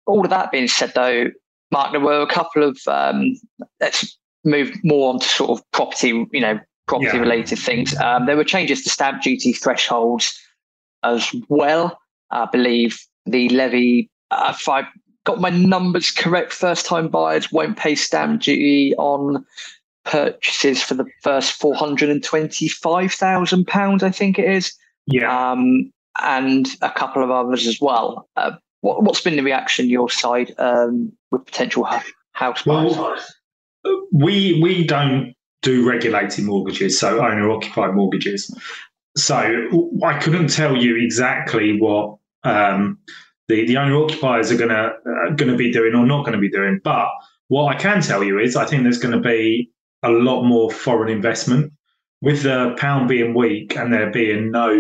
All 0.05 0.24
of 0.24 0.29
that 0.31 0.51
being 0.51 0.67
said, 0.67 0.93
though, 0.95 1.27
Marc, 1.71 1.91
there 1.91 2.01
were 2.01 2.21
a 2.21 2.27
couple 2.27 2.63
of 2.63 2.79
um, 2.88 3.36
let's 3.79 4.17
move 4.43 4.71
more 4.83 5.13
on 5.13 5.19
to 5.19 5.27
sort 5.27 5.51
of 5.51 5.71
property, 5.71 6.25
you 6.31 6.39
know, 6.39 6.59
property 6.88 7.17
yeah. 7.17 7.21
related 7.21 7.59
things. 7.59 7.95
Um, 7.98 8.25
there 8.25 8.36
were 8.36 8.43
changes 8.43 8.83
to 8.83 8.89
stamp 8.89 9.21
duty 9.21 9.53
thresholds 9.53 10.38
as 11.03 11.33
well. 11.48 12.00
I 12.31 12.48
believe 12.51 13.00
the 13.25 13.50
levy, 13.50 14.09
uh, 14.31 14.53
I 14.67 14.88
got 15.29 15.39
my 15.39 15.51
numbers 15.51 16.09
correct, 16.09 16.51
first 16.51 16.88
time 16.88 17.07
buyers 17.07 17.51
won't 17.51 17.77
pay 17.77 17.93
stamp 17.93 18.41
duty 18.41 18.95
on 18.98 19.45
purchases 20.03 20.81
for 20.81 20.95
the 20.95 21.05
first 21.21 21.53
four 21.53 21.75
hundred 21.75 22.09
and 22.09 22.24
twenty-five 22.24 23.13
thousand 23.13 23.67
pounds. 23.67 24.01
I 24.01 24.09
think 24.09 24.39
it 24.39 24.50
is. 24.50 24.74
Yeah. 25.05 25.51
Um, 25.51 25.91
and 26.19 26.67
a 26.81 26.89
couple 26.89 27.24
of 27.24 27.29
others 27.29 27.67
as 27.67 27.79
well. 27.79 28.27
Uh, 28.36 28.53
what, 28.81 29.05
has 29.05 29.24
been 29.24 29.36
the 29.36 29.43
reaction 29.43 29.88
your 29.88 30.09
side 30.09 30.51
um, 30.57 31.12
with 31.29 31.45
potential 31.45 31.88
house 32.31 32.63
buyers? 32.63 32.98
Well, 32.98 33.15
we 34.12 34.59
we 34.63 34.83
don't 34.83 35.36
do 35.62 35.88
regulated 35.88 36.43
mortgages, 36.43 37.00
so 37.00 37.24
owner 37.24 37.51
occupied 37.51 37.93
mortgages. 37.93 38.51
So 39.15 39.36
I 40.03 40.17
couldn't 40.17 40.48
tell 40.48 40.75
you 40.75 40.95
exactly 40.98 41.79
what 41.79 42.17
um, 42.43 42.98
the, 43.50 43.65
the 43.65 43.77
owner 43.77 43.98
occupiers 44.01 44.51
are 44.51 44.58
going 44.58 44.70
to 44.70 44.75
uh, 44.75 45.34
going 45.36 45.51
to 45.51 45.58
be 45.58 45.74
doing 45.74 45.96
or 45.96 46.06
not 46.06 46.24
going 46.24 46.34
to 46.34 46.39
be 46.39 46.50
doing. 46.50 46.79
But 46.84 47.08
what 47.50 47.75
I 47.75 47.77
can 47.77 48.01
tell 48.01 48.24
you 48.24 48.39
is 48.39 48.56
I 48.56 48.65
think 48.65 48.84
there's 48.84 49.00
going 49.00 49.15
to 49.15 49.27
be 49.27 49.72
a 50.03 50.10
lot 50.10 50.44
more 50.44 50.72
foreign 50.72 51.12
investment 51.12 51.74
with 52.22 52.44
the 52.44 52.75
pound 52.77 53.10
being 53.10 53.34
weak 53.34 53.75
and 53.75 53.91
there 53.91 54.12
being 54.12 54.51
no 54.51 54.79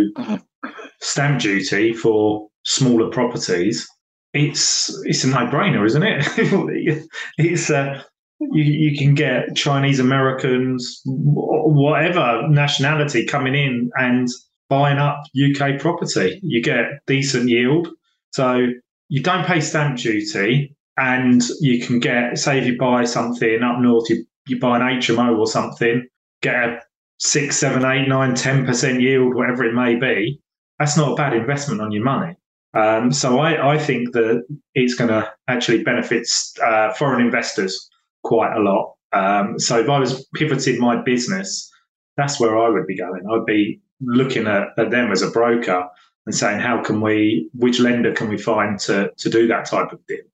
stamp 1.01 1.41
duty 1.41 1.93
for 1.93 2.47
smaller 2.63 3.09
properties. 3.09 3.87
It's 4.33 4.95
it's 5.05 5.23
a 5.23 5.29
no 5.29 5.47
brainer, 5.47 5.85
isn't 5.85 6.03
it? 6.03 7.07
it's 7.39 7.71
uh, 7.71 8.03
you, 8.39 8.63
you 8.63 8.97
can 8.97 9.15
get 9.15 9.55
Chinese 9.55 9.99
Americans, 9.99 11.01
whatever 11.05 12.47
nationality 12.47 13.25
coming 13.25 13.55
in 13.55 13.89
and 13.95 14.27
buying 14.69 14.99
up 14.99 15.23
UK 15.33 15.79
property. 15.79 16.39
You 16.43 16.61
get 16.61 16.85
decent 17.07 17.49
yield 17.49 17.89
so 18.31 18.67
you 19.09 19.23
don't 19.23 19.45
pay 19.45 19.59
stamp 19.59 19.97
duty, 19.97 20.75
and 20.97 21.41
you 21.61 21.85
can 21.85 21.99
get, 21.99 22.37
say, 22.37 22.59
if 22.59 22.65
you 22.65 22.77
buy 22.77 23.05
something 23.05 23.63
up 23.63 23.79
north, 23.79 24.09
you, 24.09 24.25
you 24.47 24.59
buy 24.59 24.77
an 24.77 24.99
HMO 24.99 25.37
or 25.37 25.47
something, 25.47 26.07
get 26.41 26.55
a 26.55 26.81
six, 27.19 27.57
seven, 27.57 27.85
eight, 27.85 28.07
nine, 28.07 28.35
ten 28.35 28.65
percent 28.65 29.01
yield, 29.01 29.33
whatever 29.33 29.63
it 29.63 29.73
may 29.73 29.95
be. 29.95 30.41
That's 30.77 30.97
not 30.97 31.13
a 31.13 31.15
bad 31.15 31.33
investment 31.33 31.81
on 31.81 31.91
your 31.91 32.03
money. 32.03 32.35
Um, 32.73 33.11
so 33.11 33.39
I, 33.39 33.73
I, 33.73 33.77
think 33.79 34.13
that 34.13 34.43
it's 34.75 34.93
going 34.93 35.09
to 35.09 35.31
actually 35.47 35.83
benefit 35.83 36.27
uh, 36.63 36.93
foreign 36.93 37.25
investors 37.25 37.89
quite 38.23 38.55
a 38.55 38.59
lot. 38.59 38.93
Um, 39.11 39.57
so 39.57 39.79
if 39.79 39.89
I 39.89 39.97
was 39.97 40.27
pivoting 40.35 40.79
my 40.79 41.01
business, 41.01 41.71
that's 42.15 42.39
where 42.39 42.59
I 42.59 42.69
would 42.69 42.85
be 42.85 42.95
going. 42.95 43.23
I'd 43.31 43.45
be 43.45 43.81
looking 44.01 44.45
at, 44.45 44.67
at 44.77 44.91
them 44.91 45.11
as 45.11 45.23
a 45.23 45.31
broker 45.31 45.87
and 46.25 46.35
saying 46.35 46.59
how 46.59 46.83
can 46.83 47.01
we, 47.01 47.49
which 47.53 47.79
lender 47.79 48.13
can 48.13 48.29
we 48.29 48.37
find 48.37 48.79
to 48.79 49.11
to 49.17 49.29
do 49.29 49.47
that 49.47 49.65
type 49.65 49.91
of 49.91 50.05
deal? 50.07 50.25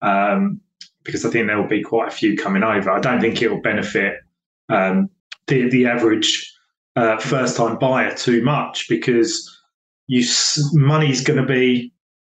Um, 0.00 0.60
because 1.04 1.24
I 1.24 1.30
think 1.30 1.46
there 1.46 1.60
will 1.60 1.68
be 1.68 1.82
quite 1.82 2.08
a 2.08 2.12
few 2.12 2.36
coming 2.36 2.62
over. 2.62 2.90
I 2.90 3.00
don't 3.00 3.20
think 3.20 3.42
it 3.42 3.50
will 3.50 3.60
benefit 3.60 4.18
um, 4.68 5.10
the 5.46 5.68
the 5.68 5.86
average 5.86 6.52
uh, 6.96 7.18
first 7.18 7.56
time 7.56 7.78
buyer 7.78 8.14
too 8.14 8.42
much 8.44 8.88
because 8.88 9.48
you 10.06 10.24
money's 10.72 11.22
going 11.22 11.40
to 11.40 11.46
be 11.46 11.92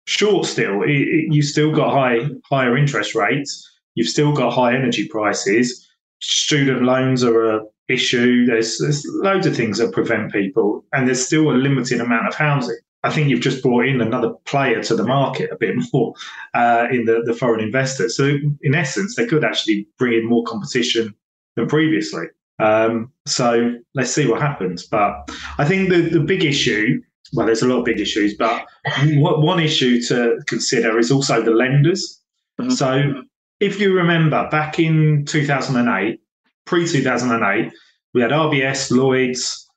short 0.05 0.45
still. 0.45 0.83
It, 0.83 0.91
it, 0.91 1.33
you 1.33 1.41
still 1.41 1.71
got 1.71 1.91
high 1.91 2.27
higher 2.49 2.77
interest 2.77 3.15
rates. 3.15 3.71
You've 3.95 4.09
still 4.09 4.33
got 4.33 4.53
high 4.53 4.75
energy 4.75 5.07
prices. 5.07 5.87
Student 6.21 6.83
loans 6.83 7.23
are 7.23 7.57
a 7.57 7.61
issue. 7.87 8.45
There's 8.45 8.77
there's 8.79 9.05
loads 9.07 9.47
of 9.47 9.55
things 9.55 9.77
that 9.77 9.91
prevent 9.91 10.31
people, 10.31 10.85
and 10.93 11.07
there's 11.07 11.25
still 11.25 11.51
a 11.51 11.53
limited 11.53 12.01
amount 12.01 12.27
of 12.27 12.35
housing. 12.35 12.77
I 13.03 13.11
think 13.11 13.29
you've 13.29 13.41
just 13.41 13.61
brought 13.61 13.85
in 13.85 14.01
another 14.01 14.31
player 14.45 14.81
to 14.83 14.95
the 14.95 15.03
market 15.03 15.51
a 15.51 15.55
bit 15.55 15.75
more 15.93 16.13
uh, 16.55 16.87
in 16.91 17.05
the, 17.05 17.21
the 17.23 17.33
foreign 17.33 17.63
investors. 17.63 18.17
So 18.17 18.37
in 18.61 18.75
essence, 18.75 19.15
they 19.15 19.27
could 19.27 19.45
actually 19.45 19.87
bring 19.99 20.13
in 20.13 20.25
more 20.25 20.43
competition 20.43 21.13
than 21.55 21.67
previously. 21.67 22.25
Um, 22.57 23.11
so 23.27 23.75
let's 23.93 24.11
see 24.11 24.27
what 24.27 24.41
happens. 24.41 24.87
But 24.87 25.29
I 25.59 25.65
think 25.65 25.89
the, 25.89 26.01
the 26.01 26.19
big 26.19 26.43
issue, 26.43 27.01
well, 27.33 27.45
there's 27.45 27.61
a 27.61 27.67
lot 27.67 27.79
of 27.79 27.85
big 27.85 27.99
issues, 27.99 28.35
but 28.35 28.65
one 29.13 29.59
issue 29.59 30.01
to 30.03 30.39
consider 30.47 30.97
is 30.97 31.11
also 31.11 31.43
the 31.43 31.51
lenders. 31.51 32.21
Mm-hmm. 32.59 32.71
So 32.71 33.23
if 33.59 33.79
you 33.79 33.93
remember 33.93 34.47
back 34.49 34.79
in 34.79 35.25
2008, 35.25 36.19
pre 36.65 36.87
2008, 36.87 37.71
we 38.13 38.21
had 38.21 38.31
RBS, 38.31 38.91
Lloyds, 38.91 39.69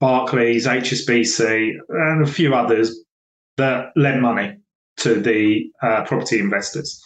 Barclays, 0.00 0.66
HSBC, 0.66 1.72
and 1.88 2.22
a 2.22 2.26
few 2.26 2.54
others 2.54 3.04
that 3.56 3.92
lent 3.96 4.20
money 4.20 4.58
to 4.98 5.20
the 5.20 5.70
uh, 5.82 6.04
property 6.04 6.38
investors. 6.38 7.02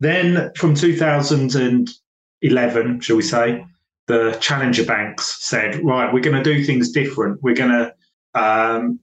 Then 0.00 0.52
from 0.56 0.74
2011, 0.74 3.00
shall 3.00 3.16
we 3.16 3.22
say, 3.22 3.64
the 4.08 4.36
challenger 4.40 4.84
banks 4.84 5.46
said, 5.46 5.82
right, 5.84 6.12
we're 6.12 6.20
going 6.20 6.36
to 6.36 6.42
do 6.42 6.64
things 6.64 6.90
different. 6.90 7.40
We're 7.42 7.54
going 7.54 7.70
to 7.70 7.94
um, 8.34 8.98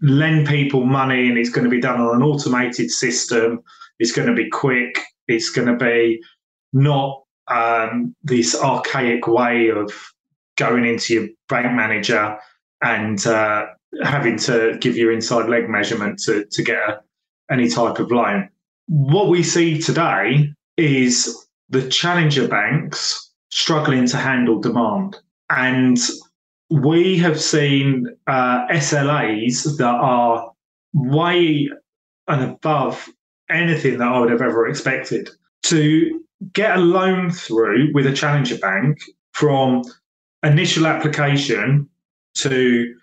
lend 0.00 0.48
people 0.48 0.84
money 0.84 1.28
and 1.28 1.36
it's 1.36 1.50
going 1.50 1.64
to 1.64 1.70
be 1.70 1.80
done 1.80 2.00
on 2.00 2.16
an 2.16 2.22
automated 2.22 2.90
system. 2.90 3.62
It's 3.98 4.12
going 4.12 4.28
to 4.28 4.34
be 4.34 4.48
quick. 4.48 4.98
It's 5.28 5.50
going 5.50 5.68
to 5.68 5.76
be 5.76 6.22
not 6.72 7.23
um, 7.48 8.14
this 8.22 8.60
archaic 8.60 9.26
way 9.26 9.68
of 9.68 9.92
going 10.56 10.84
into 10.84 11.14
your 11.14 11.28
bank 11.48 11.72
manager 11.72 12.38
and 12.82 13.26
uh, 13.26 13.66
having 14.02 14.36
to 14.38 14.76
give 14.80 14.96
your 14.96 15.12
inside 15.12 15.48
leg 15.48 15.68
measurement 15.68 16.18
to, 16.20 16.44
to 16.46 16.62
get 16.62 16.76
a, 16.76 17.00
any 17.50 17.68
type 17.68 17.98
of 17.98 18.10
loan. 18.10 18.48
What 18.86 19.28
we 19.28 19.42
see 19.42 19.80
today 19.80 20.52
is 20.76 21.46
the 21.68 21.88
challenger 21.88 22.48
banks 22.48 23.32
struggling 23.50 24.06
to 24.08 24.16
handle 24.16 24.60
demand. 24.60 25.16
And 25.50 25.98
we 26.70 27.18
have 27.18 27.40
seen 27.40 28.06
uh, 28.26 28.66
SLAs 28.68 29.76
that 29.78 29.84
are 29.84 30.52
way 30.92 31.68
and 32.26 32.42
above 32.42 33.08
anything 33.50 33.98
that 33.98 34.08
I 34.08 34.18
would 34.18 34.30
have 34.30 34.42
ever 34.42 34.66
expected. 34.68 35.30
To 35.64 36.20
get 36.52 36.76
a 36.76 36.80
loan 36.80 37.30
through 37.30 37.92
with 37.92 38.06
a 38.06 38.12
challenger 38.12 38.58
bank 38.58 38.98
from 39.32 39.82
initial 40.42 40.86
application 40.86 41.88
to 42.34 42.94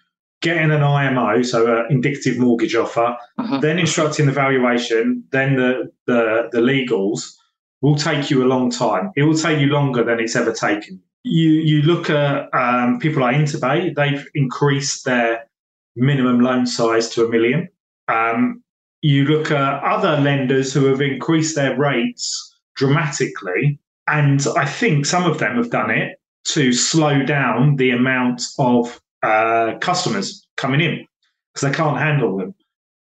getting 0.41 0.71
an 0.71 0.83
IMO, 0.83 1.41
so 1.43 1.79
an 1.79 1.85
indicative 1.91 2.37
mortgage 2.37 2.75
offer, 2.75 3.15
uh-huh. 3.37 3.59
then 3.59 3.77
instructing 3.77 4.25
the 4.25 4.31
valuation, 4.31 5.23
then 5.31 5.55
the, 5.55 5.91
the, 6.07 6.49
the 6.51 6.59
legals, 6.59 7.35
will 7.81 7.95
take 7.95 8.29
you 8.29 8.43
a 8.43 8.47
long 8.47 8.69
time. 8.69 9.11
It 9.15 9.23
will 9.23 9.37
take 9.37 9.59
you 9.59 9.67
longer 9.67 10.03
than 10.03 10.19
it's 10.19 10.35
ever 10.35 10.53
taken. 10.53 11.01
You 11.23 11.49
you 11.49 11.83
look 11.83 12.09
at 12.09 12.49
um, 12.53 12.99
people 12.99 13.21
like 13.21 13.35
Interbay; 13.35 13.95
they've 13.95 14.25
increased 14.33 15.05
their 15.05 15.47
minimum 15.95 16.39
loan 16.39 16.65
size 16.65 17.09
to 17.09 17.25
a 17.25 17.29
million. 17.29 17.69
Um, 18.07 18.63
you 19.01 19.25
look 19.25 19.51
at 19.51 19.83
other 19.83 20.17
lenders 20.17 20.73
who 20.73 20.85
have 20.85 21.01
increased 21.01 21.55
their 21.55 21.77
rates 21.77 22.50
dramatically, 22.81 23.79
and 24.07 24.45
I 24.57 24.65
think 24.65 25.05
some 25.05 25.29
of 25.29 25.37
them 25.37 25.55
have 25.55 25.69
done 25.69 25.91
it 25.91 26.17
to 26.55 26.73
slow 26.73 27.23
down 27.23 27.75
the 27.75 27.91
amount 27.91 28.41
of 28.57 28.99
uh, 29.21 29.77
customers 29.79 30.45
coming 30.57 30.81
in 30.81 31.05
because 31.53 31.69
they 31.69 31.75
can't 31.75 31.97
handle 31.97 32.37
them. 32.37 32.55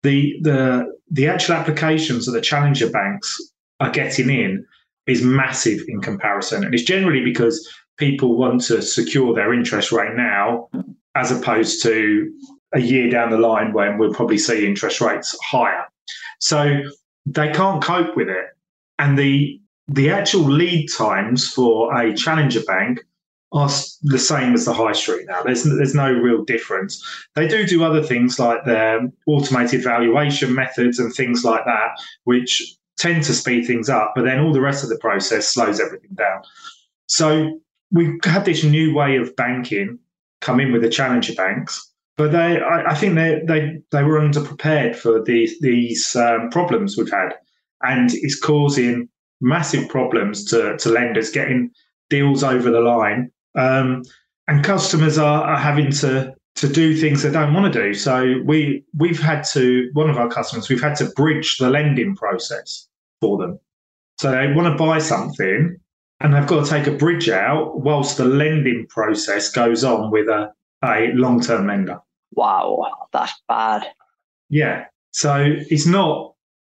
The 0.03 0.37
the 0.41 0.85
the 1.09 1.27
actual 1.27 1.55
applications 1.55 2.25
that 2.25 2.33
the 2.33 2.41
challenger 2.41 2.89
banks 2.89 3.39
are 3.79 3.89
getting 3.89 4.29
in 4.29 4.65
is 5.07 5.23
massive 5.23 5.79
in 5.87 6.01
comparison. 6.01 6.63
And 6.63 6.73
it's 6.73 6.83
generally 6.83 7.23
because 7.23 7.55
people 7.97 8.37
want 8.37 8.61
to 8.65 8.81
secure 8.81 9.33
their 9.33 9.53
interest 9.53 9.91
rate 9.91 10.15
now 10.15 10.69
as 11.15 11.31
opposed 11.31 11.81
to 11.83 12.31
a 12.73 12.81
year 12.81 13.09
down 13.09 13.31
the 13.31 13.37
line 13.37 13.73
when 13.73 13.97
we'll 13.97 14.13
probably 14.13 14.37
see 14.37 14.67
interest 14.67 15.01
rates 15.01 15.35
higher. 15.41 15.85
So 16.39 16.81
they 17.25 17.51
can't 17.51 17.83
cope 17.83 18.15
with 18.15 18.29
it. 18.29 18.47
And 18.99 19.17
the 19.17 19.59
the 19.89 20.09
actual 20.09 20.41
lead 20.41 20.87
times 20.95 21.47
for 21.47 21.95
a 21.97 22.13
challenger 22.13 22.61
bank 22.63 23.03
are 23.51 23.69
the 24.03 24.19
same 24.19 24.53
as 24.53 24.65
the 24.65 24.73
high 24.73 24.91
street 24.91 25.25
now. 25.27 25.41
There's 25.41 25.63
there's 25.63 25.95
no 25.95 26.11
real 26.11 26.43
difference. 26.43 27.03
They 27.35 27.47
do 27.47 27.65
do 27.65 27.83
other 27.83 28.03
things 28.03 28.37
like 28.37 28.63
their 28.65 29.09
automated 29.25 29.83
valuation 29.83 30.53
methods 30.53 30.99
and 30.99 31.13
things 31.13 31.43
like 31.43 31.65
that, 31.65 31.97
which 32.25 32.75
tend 32.97 33.23
to 33.23 33.33
speed 33.33 33.65
things 33.65 33.89
up, 33.89 34.11
but 34.15 34.23
then 34.23 34.39
all 34.39 34.53
the 34.53 34.61
rest 34.61 34.83
of 34.83 34.89
the 34.89 34.97
process 34.97 35.47
slows 35.47 35.79
everything 35.79 36.11
down. 36.15 36.41
So 37.07 37.59
we've 37.91 38.13
had 38.23 38.45
this 38.45 38.63
new 38.63 38.93
way 38.93 39.15
of 39.15 39.35
banking 39.35 39.97
come 40.41 40.59
in 40.59 40.71
with 40.71 40.81
the 40.81 40.89
challenger 40.89 41.33
banks, 41.33 41.91
but 42.17 42.31
they, 42.31 42.59
I, 42.59 42.91
I 42.91 42.95
think 42.95 43.15
they, 43.15 43.41
they, 43.47 43.81
they 43.91 44.03
were 44.03 44.19
underprepared 44.19 44.95
for 44.95 45.23
these 45.23 45.59
these 45.59 46.15
um, 46.15 46.49
problems 46.51 46.97
we've 46.97 47.09
had, 47.09 47.31
and 47.81 48.11
it's 48.13 48.39
causing 48.39 49.09
massive 49.41 49.87
problems 49.89 50.45
to, 50.45 50.77
to 50.77 50.89
lenders 50.89 51.31
getting 51.31 51.71
deals 52.09 52.43
over 52.43 52.71
the 52.71 52.81
line, 52.81 53.31
um, 53.55 54.03
and 54.47 54.63
customers 54.63 55.17
are, 55.17 55.43
are 55.43 55.57
having 55.59 55.91
to 55.91 56.33
to 56.55 56.67
do 56.67 56.93
things 56.95 57.21
they 57.21 57.31
don't 57.31 57.53
want 57.53 57.71
to 57.71 57.83
do. 57.83 57.93
So 57.93 58.41
we 58.45 58.83
we've 58.97 59.19
had 59.19 59.43
to 59.53 59.89
one 59.93 60.09
of 60.09 60.17
our 60.17 60.27
customers 60.27 60.67
we've 60.67 60.81
had 60.81 60.95
to 60.97 61.05
bridge 61.11 61.57
the 61.57 61.69
lending 61.69 62.15
process 62.15 62.87
for 63.21 63.37
them. 63.37 63.59
So 64.19 64.31
they 64.31 64.51
want 64.51 64.67
to 64.67 64.83
buy 64.83 64.99
something 64.99 65.79
and 66.19 66.33
they've 66.33 66.47
got 66.47 66.65
to 66.65 66.69
take 66.69 66.87
a 66.87 66.91
bridge 66.91 67.29
out 67.29 67.79
whilst 67.79 68.17
the 68.17 68.25
lending 68.25 68.87
process 68.87 69.49
goes 69.49 69.85
on 69.85 70.11
with 70.11 70.27
a, 70.27 70.51
a 70.83 71.11
long 71.13 71.39
term 71.39 71.67
lender. 71.67 71.99
Wow, 72.33 73.07
that's 73.13 73.33
bad. 73.47 73.87
Yeah. 74.49 74.85
So 75.11 75.45
it's 75.69 75.85
not 75.85 76.33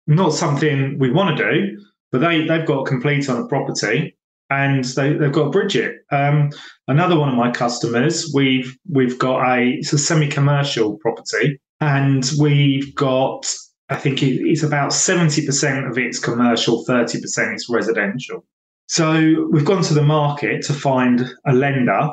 not 0.07 0.35
something 0.35 0.99
we 0.99 1.11
want 1.11 1.38
to 1.38 1.44
do, 1.44 1.85
but 2.12 2.20
they, 2.20 2.46
they've 2.46 2.66
got 2.66 2.87
complete 2.87 3.29
on 3.29 3.42
a 3.42 3.46
property 3.46 4.16
and 4.51 4.85
they, 4.85 5.12
they've 5.12 5.33
got 5.33 5.44
to 5.44 5.51
bridge. 5.51 5.79
Um, 6.11 6.51
another 6.88 7.18
one 7.18 7.29
of 7.29 7.37
my 7.37 7.51
customers, 7.51 8.31
we've 8.35 8.77
we've 8.88 9.18
got 9.18 9.49
a 9.49 9.68
it's 9.79 9.92
a 9.92 9.99
semi-commercial 9.99 10.99
property, 10.99 11.61
and 11.81 12.29
we've 12.38 12.94
got 12.94 13.46
I 13.90 13.96
think 13.96 14.23
it's 14.23 14.62
about 14.62 14.90
70% 14.92 15.90
of 15.90 15.99
it's 15.99 16.20
commercial, 16.20 16.85
30% 16.87 17.57
is 17.57 17.66
residential. 17.68 18.46
So 18.87 19.49
we've 19.51 19.64
gone 19.64 19.83
to 19.83 19.94
the 19.94 20.03
market 20.03 20.62
to 20.66 20.73
find 20.73 21.29
a 21.44 21.53
lender. 21.53 22.09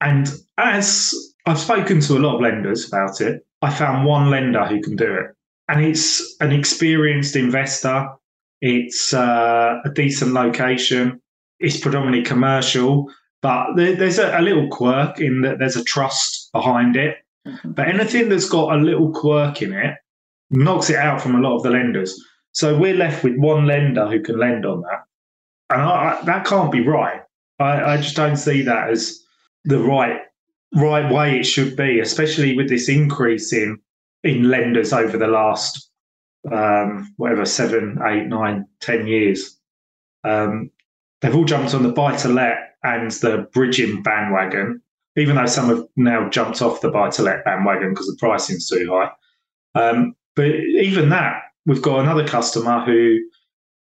And 0.00 0.32
as 0.56 1.14
I've 1.44 1.58
spoken 1.58 2.00
to 2.00 2.16
a 2.16 2.18
lot 2.18 2.36
of 2.36 2.40
lenders 2.40 2.88
about 2.88 3.20
it, 3.20 3.46
I 3.60 3.70
found 3.70 4.06
one 4.06 4.30
lender 4.30 4.64
who 4.64 4.80
can 4.80 4.96
do 4.96 5.12
it. 5.12 5.26
And 5.68 5.84
it's 5.84 6.36
an 6.40 6.50
experienced 6.50 7.36
investor. 7.36 8.08
It's 8.62 9.12
uh, 9.12 9.80
a 9.84 9.90
decent 9.90 10.32
location. 10.32 11.20
It's 11.58 11.80
predominantly 11.80 12.22
commercial, 12.22 13.12
but 13.42 13.74
there, 13.74 13.96
there's 13.96 14.18
a, 14.18 14.38
a, 14.38 14.40
little 14.40 14.68
quirk 14.68 15.20
in 15.20 15.42
that 15.42 15.58
there's 15.58 15.76
a 15.76 15.84
trust 15.84 16.50
behind 16.52 16.96
it. 16.96 17.16
Mm-hmm. 17.46 17.72
But 17.72 17.88
anything 17.88 18.28
that's 18.28 18.48
got 18.48 18.74
a 18.74 18.78
little 18.78 19.12
quirk 19.12 19.62
in 19.62 19.72
it 19.72 19.96
knocks 20.50 20.90
it 20.90 20.96
out 20.96 21.20
from 21.20 21.34
a 21.34 21.40
lot 21.40 21.56
of 21.56 21.64
the 21.64 21.70
lenders. 21.70 22.18
So 22.52 22.78
we're 22.78 22.94
left 22.94 23.24
with 23.24 23.36
one 23.36 23.66
lender 23.66 24.08
who 24.08 24.20
can 24.22 24.38
lend 24.38 24.64
on 24.64 24.82
that. 24.82 25.02
And 25.70 25.82
I, 25.82 26.20
I, 26.20 26.24
that 26.24 26.46
can't 26.46 26.70
be 26.70 26.86
right. 26.86 27.20
I, 27.58 27.94
I 27.94 27.96
just 27.96 28.14
don't 28.14 28.36
see 28.36 28.62
that 28.62 28.90
as 28.90 29.20
the 29.64 29.78
right 29.78 30.20
right 30.76 31.12
way 31.12 31.38
it 31.38 31.44
should 31.44 31.76
be, 31.76 31.98
especially 31.98 32.56
with 32.56 32.68
this 32.68 32.88
increase 32.88 33.52
in 33.52 33.78
in 34.22 34.48
lenders 34.48 34.92
over 34.92 35.18
the 35.18 35.26
last 35.26 35.90
um, 36.50 37.12
whatever 37.16 37.44
seven, 37.44 37.98
eight, 38.06 38.26
nine, 38.26 38.66
ten 38.80 39.06
years. 39.06 39.58
Um, 40.24 40.70
they've 41.20 41.34
all 41.34 41.44
jumped 41.44 41.74
on 41.74 41.82
the 41.82 41.92
buy 41.92 42.16
to 42.18 42.28
let 42.28 42.76
and 42.82 43.10
the 43.10 43.48
bridging 43.52 44.02
bandwagon, 44.02 44.82
even 45.16 45.36
though 45.36 45.46
some 45.46 45.68
have 45.68 45.84
now 45.96 46.28
jumped 46.28 46.62
off 46.62 46.80
the 46.80 46.90
buy 46.90 47.10
to 47.10 47.22
let 47.22 47.44
bandwagon 47.44 47.90
because 47.90 48.06
the 48.06 48.16
pricing's 48.18 48.68
too 48.68 48.88
high. 48.90 49.10
Um, 49.74 50.14
but 50.34 50.48
even 50.48 51.10
that, 51.10 51.42
we've 51.66 51.82
got 51.82 52.00
another 52.00 52.26
customer 52.26 52.84
who 52.84 53.18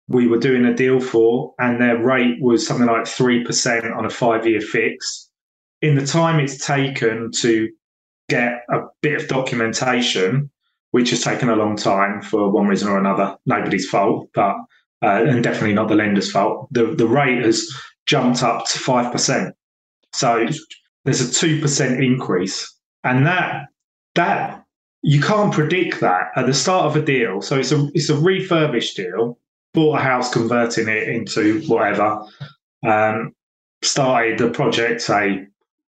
we 0.07 0.27
were 0.27 0.39
doing 0.39 0.65
a 0.65 0.73
deal 0.73 0.99
for, 0.99 1.53
and 1.59 1.79
their 1.79 2.03
rate 2.03 2.41
was 2.41 2.65
something 2.65 2.87
like 2.87 3.03
3% 3.03 3.95
on 3.95 4.05
a 4.05 4.09
five 4.09 4.47
year 4.47 4.59
fix. 4.59 5.29
In 5.81 5.95
the 5.95 6.05
time 6.05 6.39
it's 6.39 6.65
taken 6.65 7.31
to 7.39 7.69
get 8.27 8.63
a 8.69 8.81
bit 9.01 9.21
of 9.21 9.27
documentation, 9.27 10.49
which 10.91 11.11
has 11.11 11.21
taken 11.21 11.49
a 11.49 11.55
long 11.55 11.75
time 11.75 12.21
for 12.21 12.49
one 12.49 12.67
reason 12.67 12.89
or 12.89 12.97
another, 12.97 13.37
nobody's 13.45 13.87
fault, 13.87 14.29
but 14.33 14.55
uh, 15.01 15.23
and 15.27 15.43
definitely 15.43 15.73
not 15.73 15.87
the 15.87 15.95
lender's 15.95 16.31
fault. 16.31 16.67
The 16.71 16.95
the 16.95 17.07
rate 17.07 17.43
has 17.45 17.69
jumped 18.05 18.43
up 18.43 18.65
to 18.65 18.79
five 18.79 19.11
percent. 19.11 19.55
So 20.13 20.47
there's 21.05 21.21
a 21.21 21.31
two 21.31 21.61
percent 21.61 22.03
increase, 22.03 22.73
and 23.03 23.25
that 23.25 23.67
that 24.15 24.65
you 25.01 25.21
can't 25.21 25.53
predict 25.53 26.01
that 26.01 26.31
at 26.35 26.45
the 26.45 26.53
start 26.53 26.85
of 26.85 26.95
a 26.95 27.05
deal. 27.05 27.41
So 27.41 27.57
it's 27.57 27.71
a 27.71 27.89
it's 27.93 28.09
a 28.09 28.17
refurbished 28.17 28.97
deal. 28.97 29.37
Bought 29.73 29.99
a 29.99 30.01
house, 30.01 30.33
converting 30.33 30.87
it 30.87 31.07
into 31.07 31.61
whatever. 31.67 32.21
Um, 32.83 33.35
started 33.81 34.39
the 34.39 34.49
project 34.49 35.01
say 35.01 35.47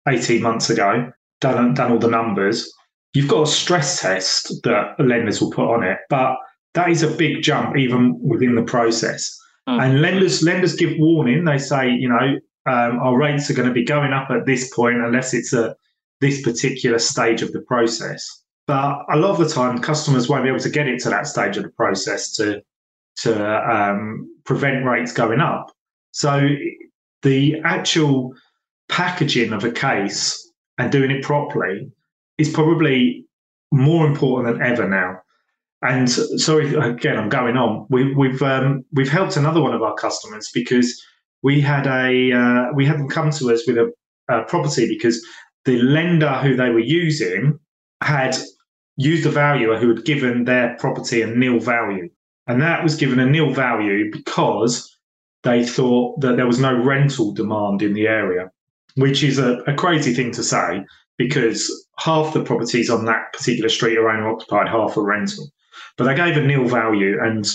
18 0.08 0.42
months 0.42 0.70
ago. 0.70 1.12
Done 1.40 1.74
done 1.74 1.92
all 1.92 1.98
the 1.98 2.10
numbers. 2.10 2.72
You've 3.14 3.28
got 3.28 3.44
a 3.44 3.48
stress 3.48 4.02
test 4.02 4.64
that 4.64 4.96
lenders 5.00 5.42
will 5.42 5.52
put 5.52 5.70
on 5.70 5.84
it, 5.84 5.98
but 6.10 6.38
that 6.74 6.90
is 6.90 7.04
a 7.04 7.10
big 7.10 7.42
jump 7.44 7.78
even 7.78 8.18
within 8.22 8.56
the 8.56 8.64
process. 8.64 9.38
Mm. 9.68 9.82
And 9.82 10.02
lenders 10.02 10.42
lenders 10.42 10.76
give 10.76 10.98
warning. 10.98 11.44
They 11.44 11.58
say, 11.58 11.90
you 11.90 12.10
know, 12.10 12.40
um, 12.66 13.00
our 13.00 13.18
rates 13.18 13.50
are 13.50 13.54
going 13.54 13.68
to 13.68 13.74
be 13.74 13.84
going 13.84 14.14
up 14.14 14.30
at 14.30 14.46
this 14.46 14.74
point 14.74 14.98
unless 14.98 15.34
it's 15.34 15.54
a 15.54 15.76
this 16.22 16.42
particular 16.42 17.00
stage 17.00 17.42
of 17.42 17.52
the 17.52 17.62
process. 17.62 18.44
But 18.68 19.00
a 19.12 19.18
lot 19.18 19.32
of 19.32 19.40
the 19.40 19.50
time, 19.54 19.80
customers 19.80 20.30
won't 20.30 20.44
be 20.44 20.50
able 20.50 20.60
to 20.60 20.70
get 20.70 20.88
it 20.88 21.00
to 21.02 21.10
that 21.10 21.28
stage 21.28 21.58
of 21.58 21.64
the 21.64 21.70
process 21.70 22.32
to 22.34 22.62
to 23.18 23.70
um, 23.70 24.34
prevent 24.46 24.86
rates 24.86 25.12
going 25.12 25.42
up. 25.42 25.72
So 26.12 26.48
the 27.24 27.60
actual 27.64 28.34
packaging 28.90 29.54
of 29.54 29.64
a 29.64 29.72
case 29.72 30.52
and 30.78 30.92
doing 30.92 31.12
it 31.12 31.24
properly 31.24 31.92
is 32.42 32.52
probably 32.52 33.26
more 33.72 34.06
important 34.06 34.58
than 34.58 34.66
ever 34.66 34.88
now. 34.88 35.20
And 35.82 36.10
sorry, 36.10 36.76
again, 36.76 37.18
I'm 37.18 37.30
going 37.30 37.58
on. 37.58 37.88
We, 37.90 38.14
we've 38.14 38.42
um, 38.42 38.86
we've 38.94 39.10
helped 39.10 39.38
another 39.38 39.62
one 39.62 39.74
of 39.74 39.82
our 39.82 39.96
customers 39.96 40.50
because 40.54 41.02
we 41.42 41.60
had 41.60 41.88
a 41.88 42.32
uh, 42.32 42.74
we 42.76 42.86
had 42.86 43.00
them 43.00 43.10
come 43.10 43.32
to 43.32 43.52
us 43.52 43.66
with 43.66 43.78
a, 43.78 43.92
a 44.30 44.44
property 44.44 44.88
because 44.88 45.26
the 45.66 45.78
lender 45.82 46.34
who 46.34 46.56
they 46.56 46.70
were 46.70 46.80
using 46.80 47.60
had 48.02 48.38
used 48.98 49.26
a 49.26 49.32
valuer 49.32 49.78
who 49.78 49.90
had 49.90 50.06
given 50.06 50.44
their 50.44 50.76
property 50.78 51.22
a 51.22 51.28
nil 51.28 51.60
value. 51.60 52.10
And 52.48 52.62
that 52.62 52.84
was 52.84 52.96
given 52.96 53.20
a 53.20 53.26
nil 53.26 53.52
value 53.52 54.12
because 54.12 54.96
they 55.44 55.66
thought 55.66 56.20
that 56.22 56.36
there 56.36 56.48
was 56.48 56.60
no 56.60 56.76
rental 56.76 57.32
demand 57.32 57.82
in 57.82 57.94
the 57.94 58.08
area, 58.08 58.52
which 58.96 59.24
is 59.24 59.40
a, 59.40 59.58
a 59.66 59.74
crazy 59.74 60.14
thing 60.14 60.32
to 60.34 60.44
say 60.44 60.86
because 61.22 61.88
half 62.00 62.34
the 62.34 62.44
properties 62.44 62.90
on 62.90 63.06
that 63.06 63.32
particular 63.32 63.70
street 63.70 63.96
are 63.96 64.10
owner 64.10 64.28
occupied, 64.28 64.68
half 64.68 64.98
are 64.98 65.04
rental. 65.04 65.52
But 65.96 66.06
they 66.06 66.16
gave 66.16 66.36
a 66.36 66.42
nil 66.42 66.66
value, 66.68 67.20
and 67.22 67.46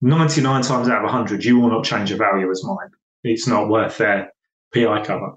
99 0.00 0.62
times 0.62 0.88
out 0.88 1.04
of 1.04 1.12
100, 1.12 1.44
you 1.44 1.58
will 1.58 1.68
not 1.68 1.84
change 1.84 2.10
a 2.10 2.16
value 2.16 2.50
as 2.50 2.64
mine. 2.64 2.88
It's 3.22 3.46
not 3.46 3.68
worth 3.68 3.98
their 3.98 4.32
PI 4.72 5.04
cover. 5.04 5.34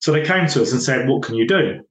So 0.00 0.10
they 0.10 0.24
came 0.24 0.48
to 0.48 0.62
us 0.62 0.72
and 0.72 0.82
said, 0.82 1.08
What 1.08 1.22
can 1.22 1.36
you 1.36 1.46
do? 1.46 1.84